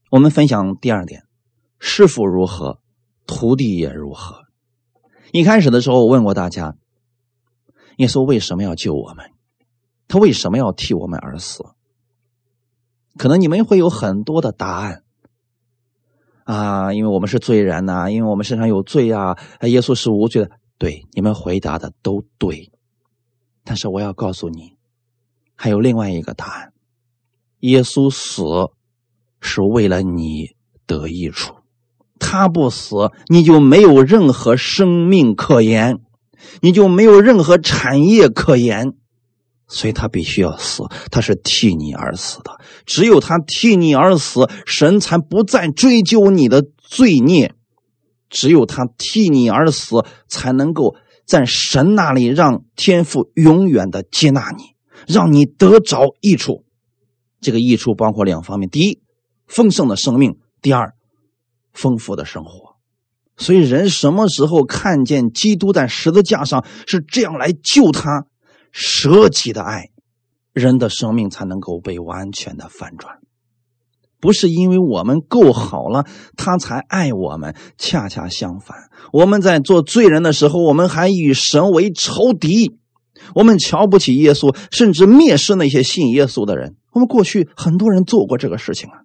[0.09, 1.23] 我们分享第二点：
[1.79, 2.79] 师傅如何，
[3.25, 4.46] 徒弟也如何。
[5.31, 6.75] 一开始的时候，我问过大家，
[7.97, 9.31] 耶稣为什么要救我们？
[10.07, 11.65] 他为什么要替我们而死？
[13.17, 15.03] 可能你们会有很多的答案
[16.45, 19.37] 啊，因为我们是罪人呐，因为我们身上有罪啊。
[19.61, 22.71] 耶稣是无罪的，对，你们回答的都对。
[23.65, 24.77] 但是我要告诉你。
[25.59, 26.73] 还有另外一个答案：
[27.61, 28.43] 耶稣死
[29.41, 31.56] 是为了你得益处，
[32.19, 35.99] 他不死，你就没有任何生命可言，
[36.61, 38.93] 你就没有任何产业可言，
[39.67, 42.59] 所以他必须要死，他是替你而死的。
[42.85, 47.51] 只有他替你而死，神才不再追究你的罪孽；
[48.29, 54.75] 只有他替你而死，才能够在神那里让天父永远的接纳你。
[55.05, 56.65] 让你得着益处，
[57.39, 58.99] 这个益处包括两方面：第一，
[59.45, 60.95] 丰盛的生命；第二，
[61.77, 62.75] 丰富的生活。
[63.37, 68.25] 所以，人什么时候看见基督在十字架上是这样来救他、
[68.71, 69.89] 舍己的爱，
[70.53, 73.19] 人的生命才能够被完全的反转。
[74.19, 77.55] 不是因为我们够好了，他才爱我们。
[77.77, 82.79] 恰恰相反，我们在做罪人的时候，我们还与神为仇敌。
[83.35, 86.75] 我们瞧不起耶稣，甚至蔑视那些信耶稣的人。
[86.91, 89.01] 我们过去很多人做过这个事情啊，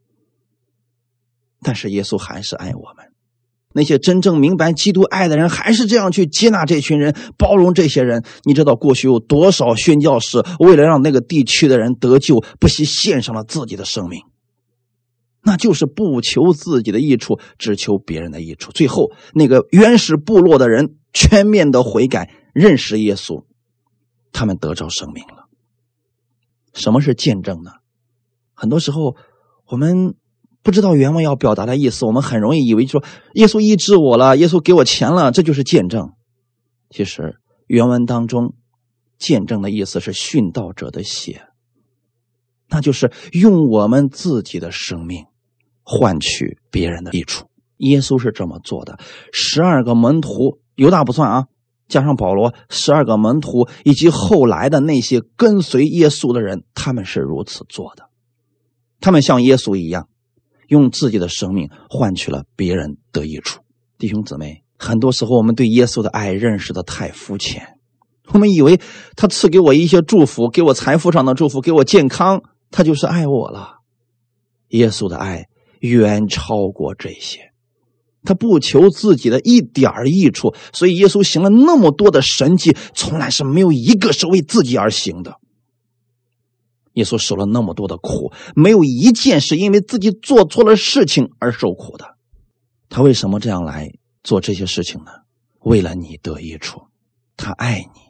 [1.62, 3.06] 但是耶稣还是爱我们。
[3.74, 8.22] 那些真正明白基督爱的人，还是这样去接纳这群人，包容这些人。
[8.44, 14.20] 你知道过去有多少宣教士为了让那个地区的人得救，不惜献上了自己的生命？
[15.44, 18.70] 那就是不求自己的益处，只求别人的益处。
[18.72, 23.44] 最后，那个原始部落的人全面的悔改，认识耶稣。
[24.32, 25.48] 他们得着生命了。
[26.74, 27.70] 什么是见证呢？
[28.54, 29.16] 很多时候
[29.66, 30.14] 我们
[30.62, 33.02] 不知道原文要表达的意思，我们很容易以为说
[33.34, 36.12] 耶稣医治我了，耶稣给我钱了，这就是见证。
[36.90, 38.54] 其实原文当中
[39.18, 41.42] 见证的意思是殉道者的血，
[42.68, 45.24] 那就是用我们自己的生命
[45.82, 47.46] 换取别人的益处。
[47.78, 48.98] 耶稣是这么做的，
[49.32, 51.46] 十二个门徒犹大不算啊。
[51.88, 58.08] 加上保罗十二个门徒，以及后来的那些跟随耶稣的人，他们是如此做的。
[59.00, 60.08] 他们像耶稣一样，
[60.68, 63.60] 用自己的生命换取了别人的益处。
[63.98, 67.78] 弟兄姊妹，很多时候我们对耶稣的爱认识的太肤浅，
[68.32, 68.80] 我们以为
[69.16, 73.78] 他赐给我一些祝福，给我财富上的祝福，给我健康，他就是爱我了。
[74.68, 75.46] 耶稣的爱
[75.80, 77.52] 远超过这些。
[78.24, 85.38] 他不求自己的一点儿益处，所以耶稣行了那么多的神迹，从来是没有一个是为自己而行的。
[86.94, 92.16] 耶稣受了那么多的苦，没有一件是因为自己做错了事情而受苦的。
[92.88, 93.90] 他为什么这样来
[94.22, 95.10] 做这些事情呢？
[95.60, 96.82] 为了你得益处，
[97.36, 98.00] 他爱你，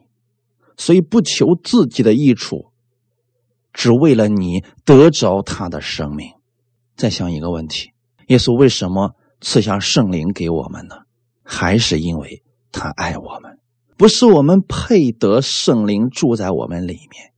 [0.77, 2.73] 所以不求自己的益处，
[3.73, 6.33] 只为了你得着他的生命。
[6.97, 7.90] 再想一个问题：
[8.29, 9.12] 耶稣为什么？
[9.45, 10.95] 赐下圣灵给我们呢，
[11.42, 13.59] 还是因为他爱我们？
[13.97, 17.32] 不是我们配得圣灵住在我们里面，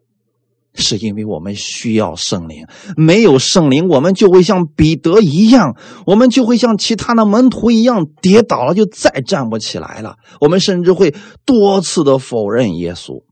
[0.74, 2.66] 是因为我们需要圣灵。
[2.96, 10.16] 没有圣灵，我们就会像彼得一样，我们就会像其他的门徒一样跌倒了，就再站不起来了。
[10.40, 13.22] 我们甚至会多次的否认耶稣。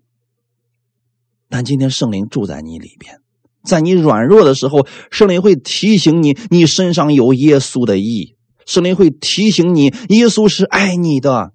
[1.49, 3.19] 但今天圣灵住在你里边，
[3.65, 8.37] 在你软弱的时候，圣灵会提醒你，你身上有耶稣的义。
[8.65, 11.53] 圣灵会提醒你，耶稣是爱你的。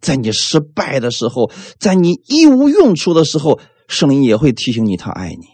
[0.00, 5.46] 在你失败的时候，在你一无用处的时候，圣灵也会提醒你，他爱你。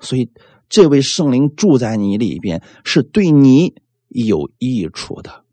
[0.00, 0.30] 所以，
[0.70, 3.74] 这位圣灵住在你里边，是对你
[4.08, 5.44] 有益处的。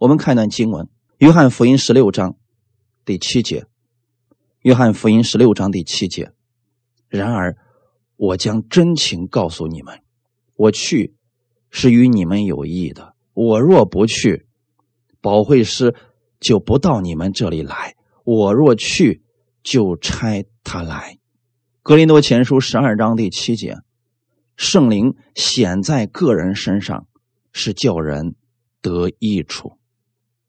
[0.00, 0.86] 我们看一段经文，
[1.18, 2.36] 《约翰福音》十六章
[3.04, 3.60] 第七节，
[4.62, 6.32] 《约翰福音》十六章第七节。
[7.08, 7.56] 然而，
[8.16, 10.02] 我将真情告诉你们，
[10.56, 11.14] 我去。
[11.74, 13.14] 是与你们有益的。
[13.32, 14.46] 我若不去，
[15.22, 15.96] 保惠师
[16.38, 17.94] 就不到你们这里来；
[18.26, 19.22] 我若去，
[19.62, 21.18] 就差他来。
[21.82, 23.76] 格林多前书十二章第七节：
[24.56, 27.06] 圣灵显在个人身上，
[27.52, 28.34] 是叫人
[28.80, 29.78] 得益处。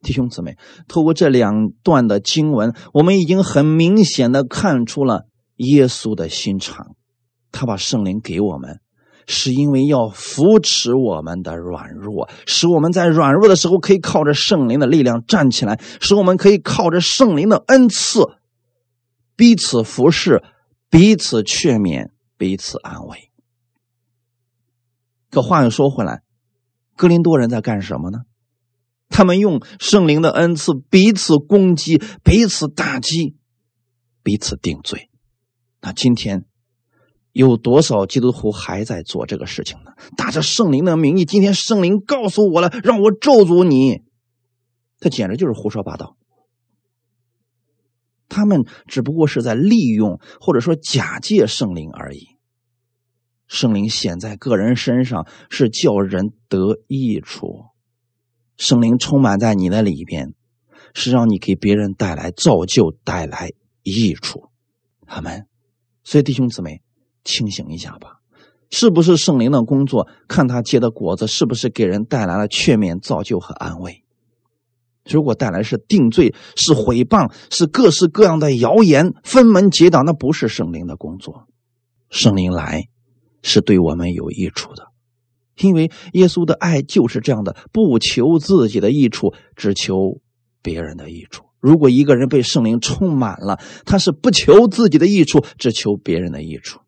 [0.01, 0.57] 弟兄姊妹，
[0.87, 6.95] 透过这两段的经文，我们已经很明显的看出了耶稣的心肠。
[7.51, 8.79] 他把圣灵给我们。
[9.25, 18.19] 是因为要扶持我们的软弱，使我们在软弱的时候可以靠着圣灵的力量站起来，使我们可以靠着圣灵的恩赐
[19.35, 20.43] 彼此服侍、
[20.89, 23.31] 彼此劝勉、彼此安慰。
[25.29, 26.21] 可话又说回来，
[26.95, 28.19] 格林多人在干什么呢？
[29.09, 33.35] 他们用圣灵的恩赐彼此攻击、彼此打击、
[34.23, 35.09] 彼此定罪。
[35.81, 36.45] 那今天。
[37.31, 39.93] 有多少基督徒还在做这个事情呢？
[40.15, 44.03] 打着圣灵的名义，今天圣灵告诉我了，让我咒诅你，
[44.99, 46.15] 这简直就是胡说八道。
[48.33, 52.27] 他们只不过是在利用或者说假借圣灵而已。
[53.47, 57.65] 圣灵显在个人身上是叫人得益处，
[58.57, 60.33] 圣灵充满在你的里边，
[60.93, 63.51] 是让你给别人带来造就、带来
[63.83, 64.49] 益处。
[65.05, 65.45] 阿门。
[66.03, 66.81] 所以弟兄姊妹。
[67.25, 68.17] 清醒一下吧，
[68.69, 70.09] 是不是圣灵的工作？
[70.27, 74.02] 看他结的果子，是不是给人带来了劝勉、造就和安慰？
[75.09, 81.47] 如果带来是定罪、是毁谤、是各式各样的谣言、分门结党，那不是圣灵的工作。
[82.09, 82.85] 圣灵来
[83.41, 84.87] 是对我们有益处的，
[85.59, 90.21] 因为耶稣的爱就是这样的，不求自己的益处，只求
[90.61, 91.43] 别人的益处。
[91.59, 96.79] 如果一个人被圣灵充满了，他是不求自己的益处，只求别人的益处。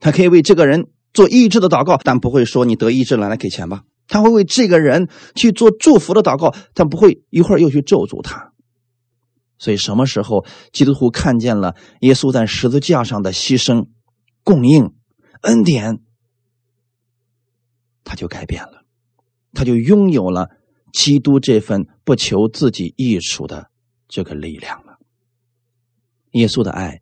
[0.00, 3.82] 他可以为这个人做医治的祷告，但不会说你得医治了来给钱吧。
[4.12, 8.52] 他会为这个人去做祝福的祷告，但不会一会儿又去咒诅他。
[9.58, 13.86] 所以，什么时候基督徒看见了耶稣在十字架上的牺牲、
[14.44, 14.92] 供应、
[15.40, 16.00] 恩典，
[18.04, 18.84] 他就改变了，
[19.54, 20.50] 他就拥有了
[20.92, 23.70] 基督这份不求自己益处的
[24.08, 24.98] 这个力量了。
[26.32, 27.00] 耶稣的爱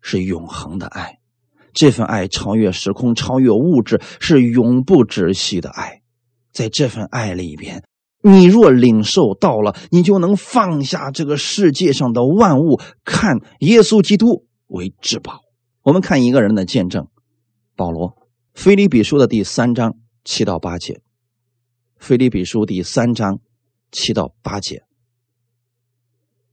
[0.00, 1.18] 是永恒的爱。
[1.74, 6.01] 这份爱超越时空，超越物质，是永不止息的爱。
[6.52, 7.82] 在这份爱里边，
[8.22, 15.40] 你若领受到了，你就能放下这个世界上的万物，看耶稣基督为至宝。
[15.82, 17.08] 我们看一个人的见证：
[17.74, 18.10] 保罗，
[18.54, 20.94] 《腓立比书》的第三章七到八节，
[21.96, 23.40] 《腓立比书》第三章
[23.90, 24.84] 七到八节。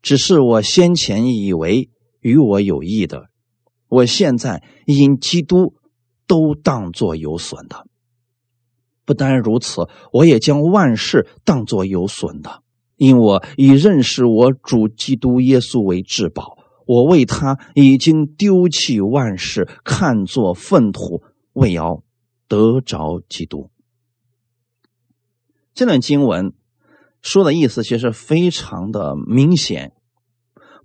[0.02, 1.90] 只是我先前以为
[2.22, 3.28] 与我有益的。
[3.90, 5.74] 我现在因基督
[6.26, 7.88] 都当作有损的，
[9.10, 12.62] 不单如此，我也将万事当作有损的，
[12.96, 16.60] 因我以认识我主基督耶稣为至宝。
[16.86, 22.04] 我为他已经丢弃万事，看作粪土，为要
[22.48, 23.72] 得着基督。
[25.74, 26.54] 这段经文
[27.24, 29.94] 说的意思其实非常的明显。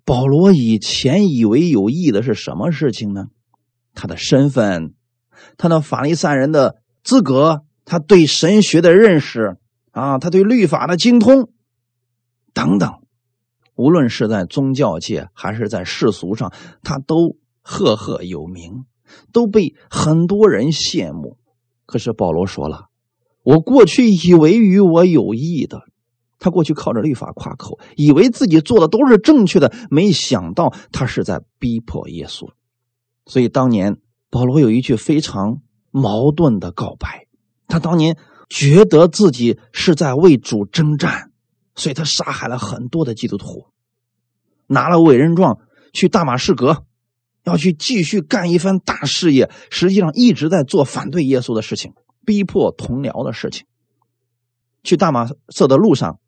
[0.06, 3.26] 保罗以前以为有益的是什么事情呢？
[3.92, 4.94] 他的身份，
[5.58, 9.56] 他的法利赛人的资格，他对神学的认识
[9.90, 11.50] 啊，他对律法的精通
[12.52, 12.92] 等等，
[13.74, 18.84] 无论是在宗教界还是在世俗上，他都赫赫有名，
[19.32, 21.38] 都被很多人羡慕。
[21.86, 22.86] 可是保罗说了
[23.44, 25.82] ：“我过去以为与我有益的。”
[26.40, 32.50] 他过去靠着律法夸口，以为自己做的都是正确的，没想到他是在逼迫耶稣。
[33.26, 33.96] 所以当年
[34.28, 37.23] 保罗有一句非常矛盾的告白：
[37.74, 38.16] 他当年
[38.48, 41.32] 觉得自己是在为主征战，
[41.74, 43.66] 所以他杀害了很多的基督徒，
[44.68, 45.58] 拿了委任状
[45.92, 46.84] 去大马士革，
[47.42, 49.50] 要去继续干一番大事业。
[49.72, 51.94] 实际上一直在做反对耶稣的事情，
[52.24, 53.66] 逼迫同僚的事情。
[54.84, 56.20] 去大马色的路上。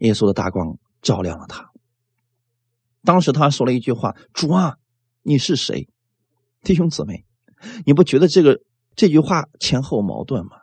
[0.00, 1.70] 耶稣的大光照亮了他。
[3.04, 4.74] 当时他说了一句话：“主啊，
[5.22, 5.88] 你是谁？”
[6.62, 7.24] 弟兄姊妹，
[7.86, 8.60] 你不觉得这个
[8.94, 10.62] 这句话前后矛盾吗？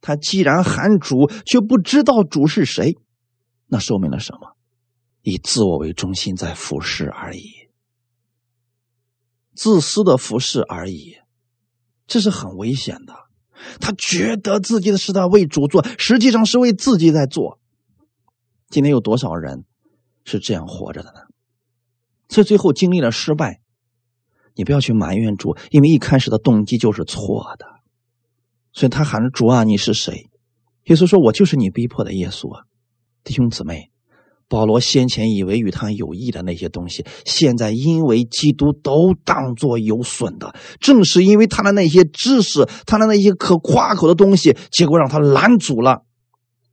[0.00, 2.96] 他既然喊主，却不知道主是谁，
[3.66, 4.56] 那说明了什么？
[5.22, 7.68] 以自我为中心在服侍而已，
[9.54, 11.16] 自私的服侍而已，
[12.06, 13.14] 这是很危险的。
[13.78, 17.60] 他觉得自己的是在为主做，实际上是为自己在做。
[18.70, 19.66] 今天有多少人
[20.24, 21.20] 是这样活着的呢？
[22.30, 23.60] 所以最后经历了失败，
[24.60, 27.64] 你不要去埋怨主，因为一开始的动机就是错的。
[28.74, 30.28] 所以他喊着主啊，你是谁？
[30.84, 32.64] 耶稣说：“我就是你逼迫的耶稣啊。”
[33.24, 33.90] 弟兄姊妹，
[34.48, 40.54] 保罗先前以为与他有益的那些东西，现在因为基督都当作有损的。
[40.78, 46.04] 正是因为他的那些知识，他的那些可夸口的东西，结果让他拦阻了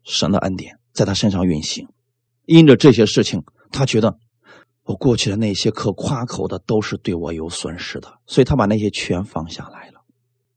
[0.04, 0.78] 神的恩典。
[0.92, 1.88] 在他身上运行，
[2.46, 4.18] 因着这些事情，他觉得
[4.88, 10.02] 我过去的那些可夸口的都是对我有损失的，所以他把那些全放下来了。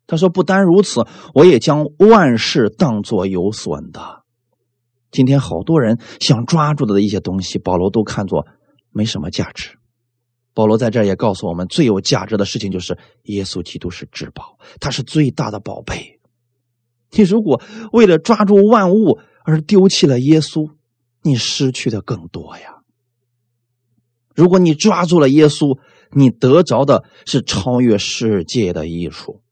[0.06, 1.04] 他说：“不单如此，
[1.34, 4.22] 我也将万事当作有损的。”
[5.10, 8.46] 今天好多人想抓住的一些东西，保罗都看作
[8.90, 9.76] 没什么价值。
[10.54, 16.20] 保罗在这儿也告诉我们，最有价值的事情就是耶稣基督是至宝，他是最大的宝贝。
[17.12, 17.60] 你如果
[17.92, 20.70] 为了抓住万物而丢弃了耶稣，
[21.22, 22.79] 你失去的更多呀。
[24.40, 25.78] 如果你抓住了耶稣，
[26.12, 29.42] 你得着的是超越世界的益处。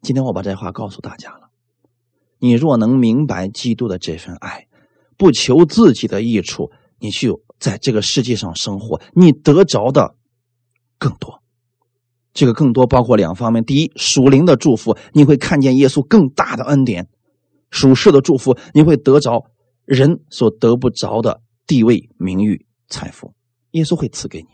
[0.00, 1.50] 今天我把这话告诉大家了。
[2.38, 4.66] 你若能明白基督的这份爱，
[5.18, 10.14] 不求自己的益处，你去在这个世界上生活，你得着的
[10.98, 11.42] 更多。
[12.32, 17.04] 这个更多包括两方面：第一，属灵的祝福，你会看见耶稣更大的恩典；
[17.70, 19.50] 属世的祝福，你会得着
[19.84, 23.34] 人所得不着的地位、名誉、财富。
[23.76, 24.48] 耶稣会赐给你。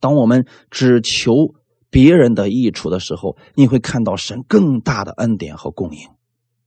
[0.00, 1.54] 当我们只求
[1.90, 6.08] 别人的益处的时候，你会看到神更大的恩典和供应。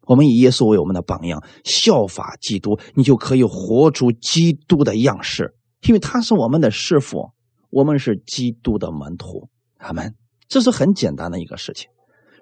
[0.05, 5.53] 我们以耶稣为我们的榜样，效法基督，你就可以活出基督的样式，
[5.85, 7.33] 因为他是我们的师傅，
[7.69, 9.49] 我们是基督的门徒。
[9.77, 10.15] 阿门。
[10.47, 11.89] 这是很简单的一个事情，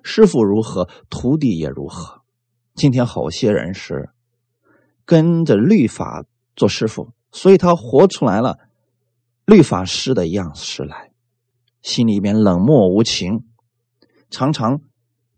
[0.03, 2.21] 师傅如何，徒弟也如何。
[2.75, 4.09] 今天好些人是
[5.05, 6.23] 跟着律法
[6.55, 8.59] 做师傅，所以他活出来了。
[9.45, 11.11] 律法师的样式来，
[11.83, 13.43] 心里面冷漠无情，
[14.31, 14.81] 常常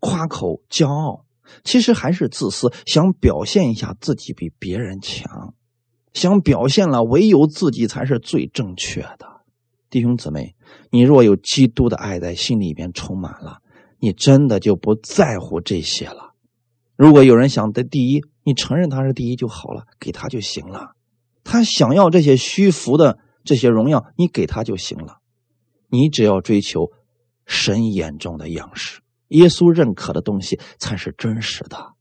[0.00, 1.26] 夸口骄傲，
[1.62, 5.52] 其实还是自私，想表现一下自己比别人强，
[6.14, 9.42] 想表现了唯有自己才是最正确的。
[9.90, 10.54] 弟兄姊妹，
[10.90, 13.58] 你若有基督的爱在心里边充满了，
[13.98, 16.32] 你真的就不在乎这些了。
[16.96, 20.92] 如果有人想得第一，你承认他是第一就好了，给他就行了。
[21.44, 23.18] 他想要这些虚浮的。
[23.48, 25.20] 这些荣耀你给他就行了，
[25.88, 26.90] 你只要追求
[27.46, 31.94] 神眼中的样式，耶稣认可的东西才是真实的。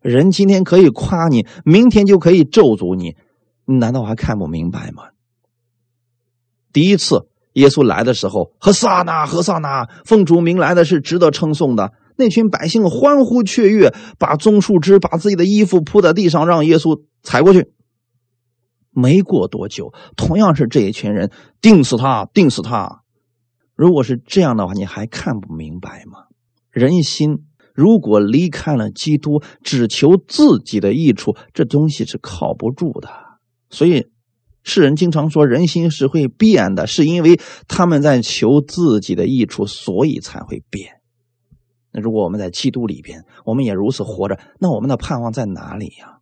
[0.00, 3.16] 人今天可以夸你，明天就可以咒诅你，
[3.66, 5.08] 你难道还看不明白吗？
[6.72, 11.92] 第一次耶稣来的时候，何萨那何萨那，奉主名来的是值得称颂的。
[12.16, 17.72] 那群百姓欢呼雀跃，把棕树枝把自己的衣服铺在地上，让耶稣踩过去。
[18.96, 21.30] 没过多久，同样是这一群人，
[21.60, 23.02] 定死他，定死他。
[23.74, 26.20] 如果是这样的话，你还看不明白吗？
[26.70, 27.44] 人心
[27.74, 33.10] 如果离开了基督，只求自己的益处，这东西是靠不住的。
[33.68, 34.06] 所以，
[34.62, 37.38] 世人经常说人心是会变的，是因为
[37.68, 41.02] 他们在求自己的益处，所以才会变。
[41.92, 46.15] 那如果我们在基督里边，我们也如此活着，那我们的盼望在哪里呀？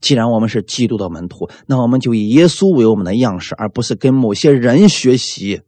[0.00, 5.62] 既然我们是基督的门徒，那我们就以耶稣为我们的样式，而不是跟某些人学习。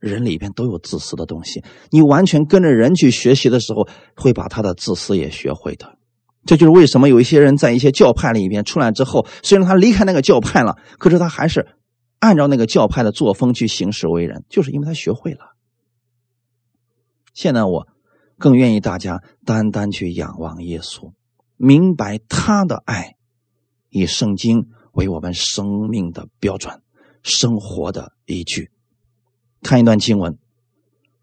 [0.00, 5.96] 人里边都有自私的东西，你完全跟着人去学习的时候，会把他的自私也学会的。
[6.44, 11.68] 这就是为什么有一些人在一些教派里边出来之后，虽然他离开那个教派了，可是他还是
[12.18, 15.56] 按照那个教派的作风去行事为人，就是因为他学会了。
[17.32, 17.88] 现在我
[18.36, 21.12] 更愿意大家单单去仰望耶稣，
[21.56, 23.13] 明白他的爱。
[23.94, 26.82] 以圣经为我们生命的标准，
[27.22, 28.72] 生活的依据。
[29.62, 30.32] 看一段经文，《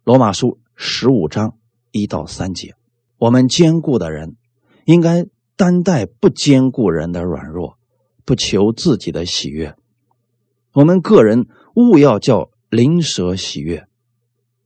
[0.06, 1.58] 罗马书》十五章
[1.92, 2.74] 一到三节：
[3.18, 4.38] 我们坚固的人，
[4.86, 5.26] 应该
[5.58, 7.78] 担待不坚固人的软弱，
[8.24, 9.76] 不求自己的喜悦。
[10.72, 13.86] 我们个人务要叫灵蛇喜悦，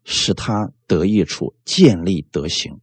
[0.04, 2.80] 使他得益处，建立德行。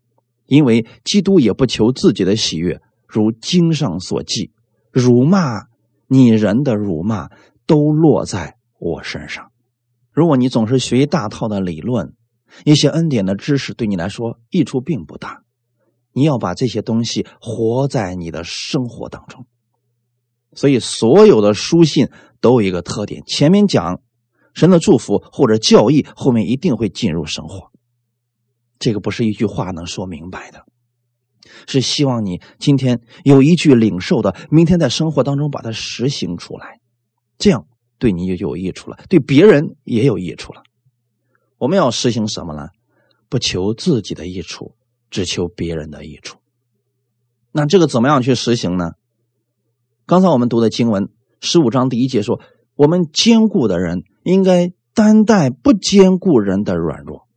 [0.47, 4.51] 因为基督也不求自己的喜悦，如经上所记。
[4.93, 5.67] 辱骂
[6.07, 7.31] 你人的辱骂
[7.67, 9.51] 都落在我身上。
[10.13, 12.15] 如果你总是学一大套的理论，
[12.65, 15.43] 一些恩典的知识对你来说益处并不大。
[16.13, 19.47] 你要把这些东西活在你的生活当中。
[20.53, 22.11] 所以，所有的书信
[22.43, 24.03] 都有一个特点：前面讲
[24.53, 27.73] 神的祝福或者教义，后面一定会进入生活。
[28.79, 30.67] 这个不是一句话能说明白的。
[31.67, 36.81] 是希望你今天有一句领受的，明天在生活当中把它实行出来，
[37.39, 37.67] 这样
[37.99, 40.63] 对你就有益处了，对别人也有益处了。
[41.59, 42.69] 我们要实行什么呢？
[43.29, 44.75] 不求自己的益处，
[45.11, 46.39] 只求别人的益处。
[47.53, 48.93] 那这个怎么样去实行呢？
[50.05, 52.41] 刚才我们读的经文十五章第一节说，
[52.75, 57.29] 我们坚固的人应该担待不坚固人的软弱。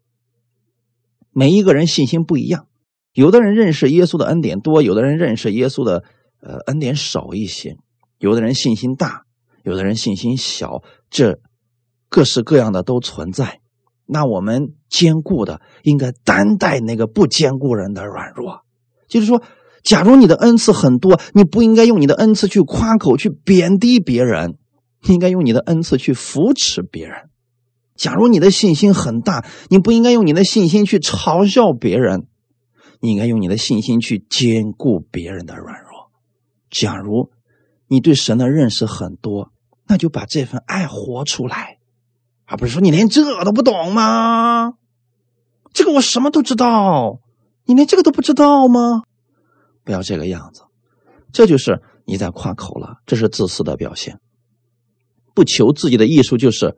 [1.32, 2.68] 每一个人信心不一样。
[3.16, 6.04] 有的人认识耶稣的恩典多，有的人认识耶稣的
[6.42, 7.78] 呃恩典少一些，
[8.20, 9.24] 有的人信心大，
[9.64, 11.40] 有的人信心小，这
[12.10, 13.62] 各式各样的都存在。
[14.06, 18.66] 那我们坚固的应该担待那个不坚固人的软弱。
[19.08, 19.42] 就是说，
[19.82, 24.58] 假如你的恩赐很多，你不应该用你的恩赐去夸口、去贬低别人，
[25.08, 27.30] 应该用你的恩赐去扶持别人。
[27.96, 32.28] 假如你的信心很大，你不应该用你的信心去嘲笑别人，
[33.06, 36.12] 你应该用你的信心去兼顾别人的软弱。
[36.70, 37.32] 假如
[37.88, 39.52] 你对神的认识很多，
[39.88, 41.78] 那就把这份爱活出来，
[42.46, 44.74] 而不是说你连这都不懂吗？
[45.72, 47.22] 这个我什么都知道，
[47.64, 49.04] 你连这个都不知道吗？
[49.84, 50.64] 不要这个样子，
[51.32, 54.20] 这就是你在夸口了，这是自私的表现。
[55.34, 56.78] 不求自己的艺术就是。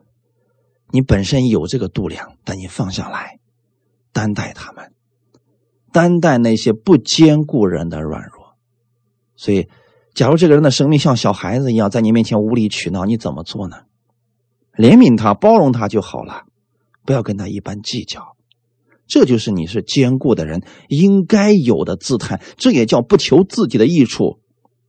[0.90, 3.40] 你本身有这个度量，但你放下来，
[4.10, 4.94] 担待他们，
[5.98, 8.54] 担待那些不坚固人的软弱。
[9.34, 9.66] 所以，
[10.14, 13.78] 假如这个人的生命像小孩子一样，在你面前无理取闹，你怎么做呢？
[14.76, 16.44] 怜悯他，包容他就好了，
[17.04, 18.36] 不要跟他一般计较。
[19.08, 22.40] 这就是你是坚固的人应该有的姿态。
[22.56, 24.38] 这也叫不求自己的益处，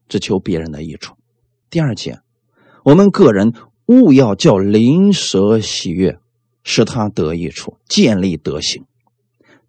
[0.08, 1.16] 只求别人的益处。
[1.72, 2.20] 第二节，
[2.84, 3.56] 我们个人。
[3.92, 6.20] 勿要叫灵蛇喜悦，
[6.62, 8.86] 使他得益处，建立德行。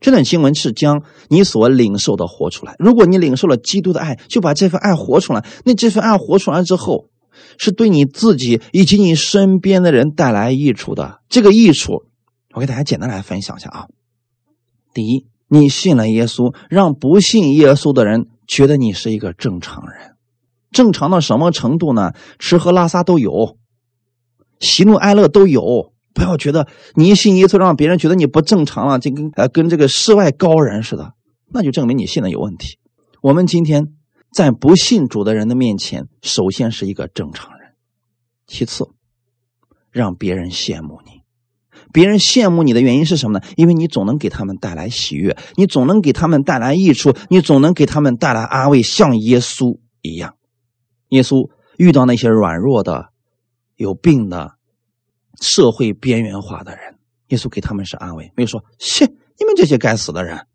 [0.01, 2.75] 这段经文是将你所领受的活出来。
[2.79, 5.45] 如果你领受了基督的爱，就把这份爱活出来。
[5.65, 7.11] 那这份爱活出来之后，
[7.59, 11.21] 是对你自己以及你身边的人带来益处的。
[11.29, 12.05] 这个益处，
[12.55, 13.87] 我给大家简单来分享一下啊。
[14.93, 20.17] 第一，你信了耶稣，让不信耶稣的人觉得你是一个正常人。
[20.73, 22.13] 正常到什么程度呢？
[22.39, 23.57] 吃喝拉撒都有。
[24.61, 31.15] 喜怒哀乐都有，不要觉得你一信耶稣，让别人觉得你不正常了，就跟呃跟这个世外高人似的，
[31.53, 32.79] 那就证明你信的有问题。
[33.23, 33.89] 我们今天
[34.33, 37.71] 在不信主的人的面前，首先是一个正常人，
[38.47, 38.89] 其次
[39.91, 41.21] 让别人羡慕你。
[41.93, 43.45] 别人羡慕你的原因是什么呢？
[43.57, 50.35] 因为你总能给他们带来喜悦，你总能给他们带来益处，你总能给他们带来安慰，像耶稣一样。
[51.09, 53.11] 耶稣遇到那些软弱的。
[53.77, 54.57] 有病的、
[55.41, 60.47] 社会边缘化的人，耶稣给他们是安慰，没有说“切，你们这些该死的人”，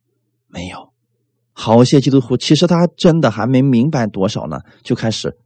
[0.47, 0.93] 没有。
[1.51, 5.37] 好些基督徒其实他真的还没明白多少呢，就开始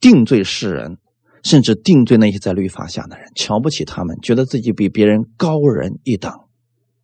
[0.00, 0.98] 定罪世人，
[1.42, 6.32] 甚至定罪那些在律法下的人，瞧不起他们，觉得自己比别人高人一等。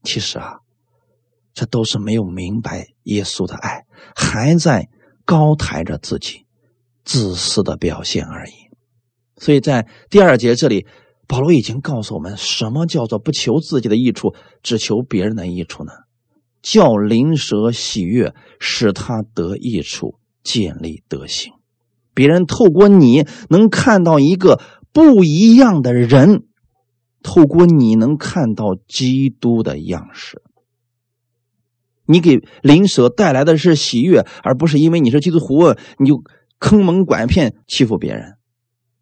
[0.03, 0.59] 其实啊，
[1.55, 4.89] 这都是没有明白耶稣的爱，还在
[5.25, 6.45] 高抬着自己，
[7.05, 8.53] 自私的表现而已。
[9.37, 10.87] 所以在第二节这里，
[11.27, 15.93] 保罗已经告诉我们，什么叫做不求自己的益处，只求别人的益处呢？
[16.61, 21.55] 叫灵蛇喜悦，使他得益处，建立德行。
[22.15, 24.61] 别人透过你能看到一个
[24.93, 26.45] 不一样的人，
[27.23, 30.43] 透过你能看到基督的样式。
[32.05, 36.23] 你给灵蛇带来的是喜悦，而不是因为你是基督徒，你就
[36.59, 38.35] 坑蒙拐骗欺负别人。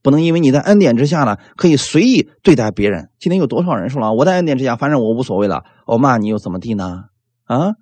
[0.02, 3.10] 不能因为你在恩典之下呢，可以随意对待别人。
[3.18, 7.04] 今天有多少人说了，我在恩典之下，反正我无所谓了，我骂你又怎么地呢？
[7.44, 7.74] 啊，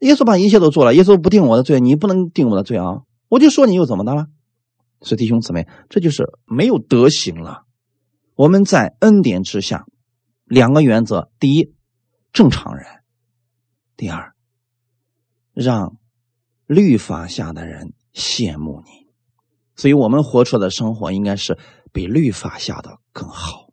[0.00, 3.02] 耶稣把一切都做了，耶稣不定我的罪，你不能定我的罪啊！
[3.28, 4.26] 我就说你又怎么的了？
[5.00, 7.62] 所以弟兄姊妹，这就是没有德行了。
[8.34, 9.84] 我们在恩典之下，
[10.44, 11.72] 两个原则：第一，
[12.32, 12.84] 正常人；
[13.96, 14.32] 第二，
[15.54, 15.96] 让
[16.66, 19.01] 律法下的人羡慕你。
[19.74, 21.58] 所以我们活出来的生活应该是
[21.92, 23.68] 比律法下的更好，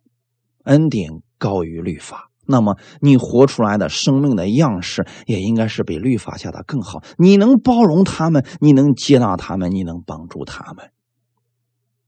[0.64, 2.30] 恩典高于律法。
[2.46, 7.02] 那么你活出来的生命的样式也应该是比律法下的更好。
[7.16, 10.90] 你能包容他们，你能接纳他们，你能帮助他们。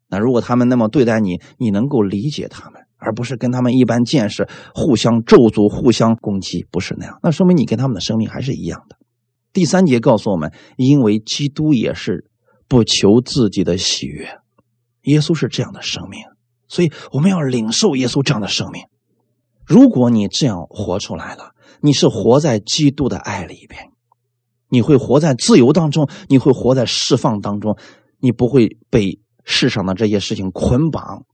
[0.08, 7.20] 那如果他们那么对待你，你能够理解他们，而不是跟他们一般见识，互相咒诅、互相攻击，不是那样。
[7.22, 8.96] 那说明你跟他们的生命还是一样的。
[9.52, 12.31] 第三节告诉我们，因为基督也是。
[12.72, 14.40] 不求自己的喜悦，
[15.02, 16.22] 耶稣是这样的生命，
[16.68, 18.86] 所以我们要领受耶稣这样的生命。
[19.66, 21.52] 如果你这样活出来了，
[21.82, 23.90] 你是活在基督的爱里边，
[24.70, 27.76] 你会活在自由当中，你会活在释放当中，
[28.20, 31.26] 你不会被世上的这些事情捆绑，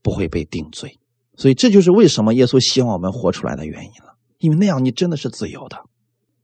[0.00, 0.98] 不会被定罪。
[1.36, 5.76] 所以这就是为什么耶稣希望我们活出来的原因了，因为那样你真的是自由的。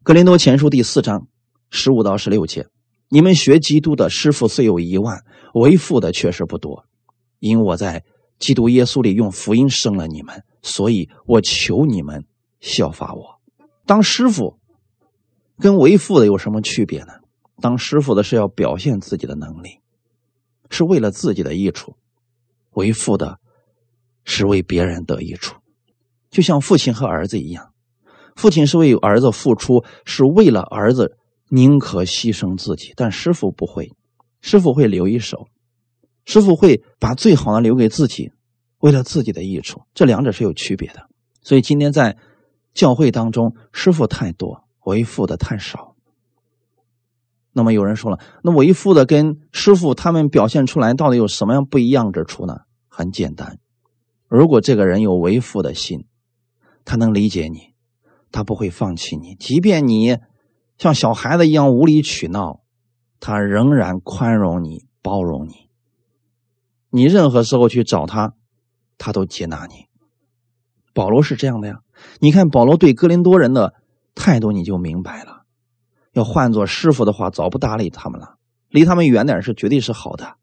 [0.02, 1.26] 格林多前书第四章
[1.70, 2.66] 十五到十六节。
[3.12, 6.86] 你们学基督的师傅虽有一万，为父的确实不多。
[7.40, 8.04] 因我在
[8.38, 12.24] 基督耶稣里用福音生了你们，所以我求你们
[12.60, 13.38] 效法我。
[13.84, 14.58] 当师傅
[15.58, 17.12] 跟为父的有什么区别呢？
[17.60, 19.80] 当师傅的是要表现自己的能力，
[20.70, 21.92] 是为了自己的益处；
[22.70, 23.38] 为父的
[24.24, 25.56] 是为别人得益处。
[26.30, 27.74] 就像父亲和儿子一样，
[28.36, 31.18] 父亲是为儿子付出，是为了儿子
[31.54, 33.92] 宁可牺牲自己，但师傅不会，
[34.40, 35.48] 师傅会留一手，
[36.24, 38.32] 师傅会把最好的留给自己，
[38.78, 41.10] 为了自己的益处，这两者是有区别的。
[41.42, 42.16] 所以今天在
[42.72, 45.94] 教会当中，师傅太多，为父的太少。
[47.52, 52.60] 那么有人说了，那为父的跟师傅他们表现出来到底有什么样不一样之处呢？
[52.88, 53.58] 很简单，
[54.26, 56.06] 如果这个人有为父的心，
[56.86, 57.74] 他能理解你，
[58.30, 60.16] 他不会放弃你，即便你
[60.78, 62.60] 像小孩子一样无理取闹，
[63.20, 65.68] 他仍然宽容你、包容你。
[66.90, 68.34] 你任何时候去找他，
[68.98, 69.86] 他都接纳你。
[70.92, 71.80] 保罗是这样的呀，
[72.20, 73.74] 你看保罗对哥林多人的
[74.14, 75.44] 态度，你就明白了。
[76.12, 78.34] 要换做师傅的话，早不搭理他们了，
[78.68, 80.34] 离他们远点是绝对是好的。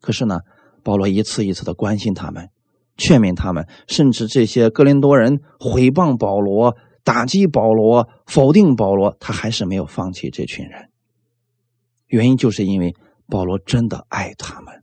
[0.00, 0.40] 可是呢，
[0.82, 2.48] 保罗一次一次的关心他们，
[2.96, 6.74] 劝勉他们，甚至这些哥林多人毁谤保罗、
[7.08, 10.90] 打击保罗、否定保罗，他还是没有放弃这群人。
[12.06, 12.94] 原因就是因为
[13.28, 14.82] 保罗真的爱他们，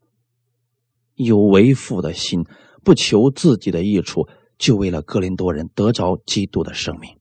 [1.13, 2.43] 有为父的心，
[2.83, 7.15] 不求自己的益处，就为了哥林多人得着基督的生命。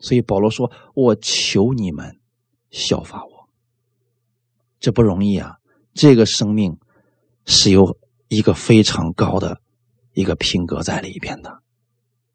[0.00, 2.18] 所以保罗说：“我求你们。”
[2.72, 3.48] 效法我，
[4.80, 5.58] 这不容易啊！
[5.94, 6.78] 这个生命
[7.46, 7.96] 是有
[8.26, 9.60] 一个非常高的
[10.14, 11.62] 一个品格在里边的，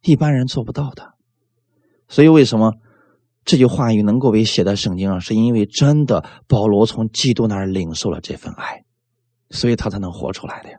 [0.04, 1.13] 一般人做不到的。
[2.14, 2.76] 所以，为什么
[3.44, 5.20] 这句话语能够被写在圣经上？
[5.20, 8.84] 是因为真的保罗从基督那儿领受了这份爱，
[9.50, 10.78] 所以他才能活出来的呀。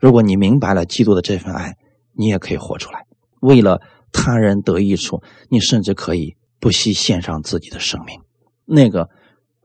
[0.00, 1.76] 如果你明白了基督的这份爱，
[2.14, 3.04] 你也可以活出来。
[3.40, 3.82] 为了
[4.12, 8.22] 他人得益处，你甚至可以不惜献上自己的生命。
[8.64, 9.10] 那个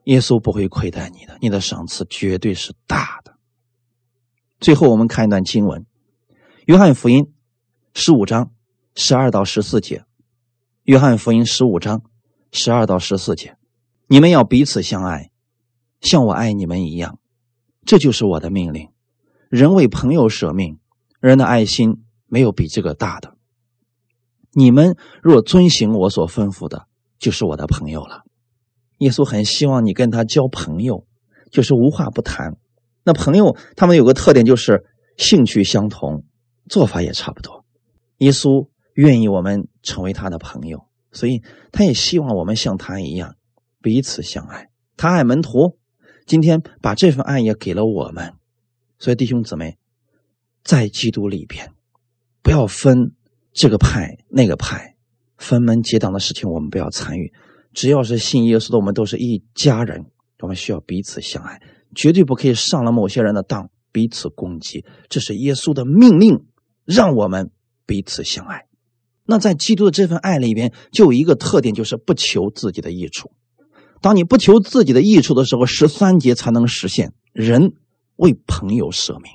[0.04, 3.36] 耶稣不会亏待你的，你的赏赐绝对是大的。
[4.60, 5.84] 最后，我们看一段经文，
[6.66, 7.24] 《约翰福音》
[7.94, 8.52] 十五章
[8.94, 10.00] 十二到十四节，
[10.92, 12.04] 《约翰福音》十五章
[12.52, 13.56] 十二到十四节，
[14.08, 15.32] 你们要彼此相爱，
[16.02, 17.18] 像我爱你们一样，
[17.86, 18.90] 这就是我的命令。
[19.48, 20.80] 人为朋友舍命，
[21.22, 23.38] 人的爱心没有比这个大的。
[24.52, 26.88] 你们若遵行我所吩咐的，
[27.18, 28.24] 就是我的朋友了。
[28.98, 31.08] 耶稣很希望你跟他交朋友，
[31.54, 32.58] 就是无话不谈。
[33.06, 34.84] 那朋友他们有个特点，就是
[35.16, 36.26] 兴趣相同，
[36.68, 37.64] 做法也差不多。
[38.18, 38.68] 耶稣
[39.02, 41.42] 愿意我们成为他的朋友，所以
[41.72, 43.36] 他也希望我们像他一样
[43.82, 44.70] 彼此相爱。
[44.96, 45.80] 他爱门徒，
[46.28, 48.34] 今天把这份爱也给了我们。
[49.00, 49.80] 所以弟兄姊妹，
[50.64, 51.72] 在基督里边，
[52.44, 53.16] 不要分
[53.54, 54.96] 这个派那个派，
[55.36, 57.34] 分门结党的事情我们不要参与。
[57.74, 60.06] 只要是信耶稣的，我们都是一家人。
[60.42, 61.60] 我们需要彼此相爱，
[61.96, 64.86] 绝对不可以上了某些人的当，彼此攻击。
[65.10, 66.46] 这是耶稣的命令，
[66.86, 67.50] 让我们
[67.88, 68.68] 彼此相爱。
[69.32, 73.32] 那在基督的这份爱里边，就有一个特点，就是不求自己的益处。
[74.02, 77.72] 当你不求自己的益处的时候，十三节才能实现人
[78.18, 79.32] 为朋友舍命。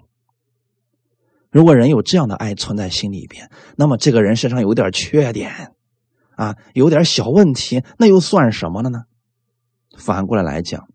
[1.50, 5.72] 如果人有这样的爱存在心里边，那么这个人身上有点缺点。
[6.34, 9.04] 啊，有点小问题，那又算什么了呢？
[9.96, 10.88] 反过来来讲，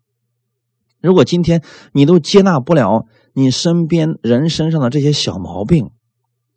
[1.00, 5.90] 如果今天你都接纳不了你身边人身上的这些小毛病，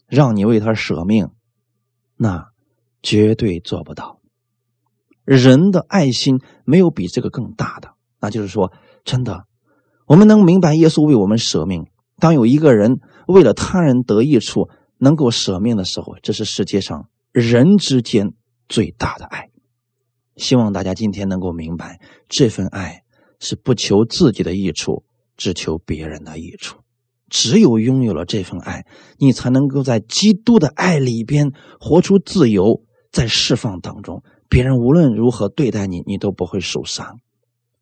[0.06, 1.30] 让你为他舍命，
[2.18, 2.50] 那
[3.02, 4.20] 绝对做不到。
[5.24, 7.94] 人的爱心没有比这个更大的。
[8.20, 8.72] 那就是说，
[9.04, 9.46] 真的，
[10.06, 11.88] 我们能明白耶稣为我们舍命。
[12.18, 18.34] 当有一个人为了他人得益处能够舍命的时候，这是世界上人之间。
[18.68, 19.52] 最大的爱，
[20.38, 23.04] 希望大家今天能够明白，这份爱
[23.40, 25.04] 是不求自己的益处，
[25.38, 26.80] 只求别人的益处。
[27.30, 28.86] 只有拥有了这份爱，
[29.18, 37.20] 你才能够在基督的爱里边活出自由，在释放当中，别人无论如何对待你，你都不会受伤。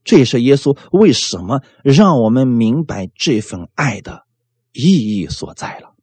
[0.03, 4.23] 这也是耶稣为什么让我们明白这份爱的
[4.71, 5.95] 意义所在了。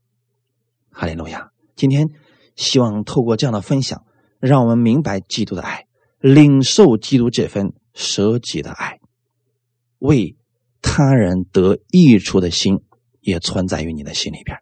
[0.90, 1.50] 哈利路亚！
[1.76, 2.08] 今天
[2.56, 4.04] 希望透过这样的分享。
[4.40, 5.84] 让我们明白基督的爱，
[6.18, 8.98] 领受基督这份舍己的爱，
[9.98, 10.34] 为
[10.80, 12.80] 他人得益处的心
[13.20, 14.58] 也存在于你的心里边。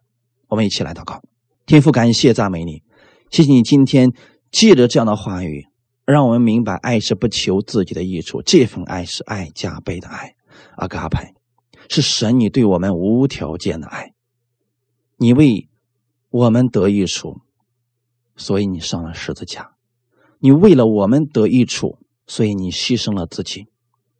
[0.47, 1.21] 我们一起来祷告，
[1.65, 2.83] 天父，感谢赞美你，
[3.29, 4.13] 谢谢你今天
[4.51, 5.67] 借着这样的话语，
[6.05, 10.35] 让我们明白爱是不求自己的益处，这份爱是爱加倍的爱。
[10.75, 11.33] 阿嘎派
[11.89, 14.13] 是神你对我们无条件的爱，
[15.17, 15.69] 你为
[16.29, 17.41] 我们得益处。
[18.35, 19.71] 所以你上了十字架，
[20.39, 23.65] 你为了我们得益处，所以你牺牲了自己；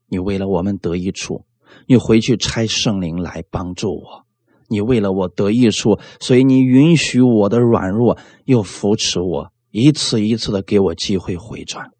[0.07, 1.45] 你为了我们得益处，
[1.87, 4.25] 你回去差圣灵来帮助我；
[4.69, 11.91] 你为了我得益处，所以你允许我的软弱，又扶持我一次一次的给我机会回转。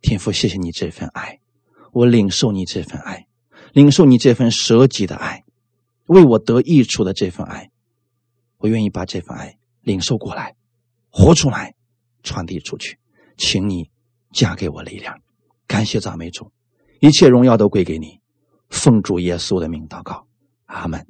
[0.00, 1.40] 天父，谢谢你这份爱，
[1.92, 3.26] 我领受你这份爱，
[3.72, 5.44] 领受你这份舍己的爱，
[6.06, 7.70] 为我得益处的这份爱，
[8.58, 10.56] 我愿意把这份爱领受过来，
[11.10, 11.74] 活出来，
[12.22, 12.98] 传递出去。
[13.36, 13.90] 请你
[14.32, 15.20] 加给我力量，
[15.66, 16.52] 感谢赞美主，
[17.00, 18.20] 一切荣耀都归给你。
[18.68, 20.26] 奉主耶稣的名祷告，
[20.66, 21.06] 阿门。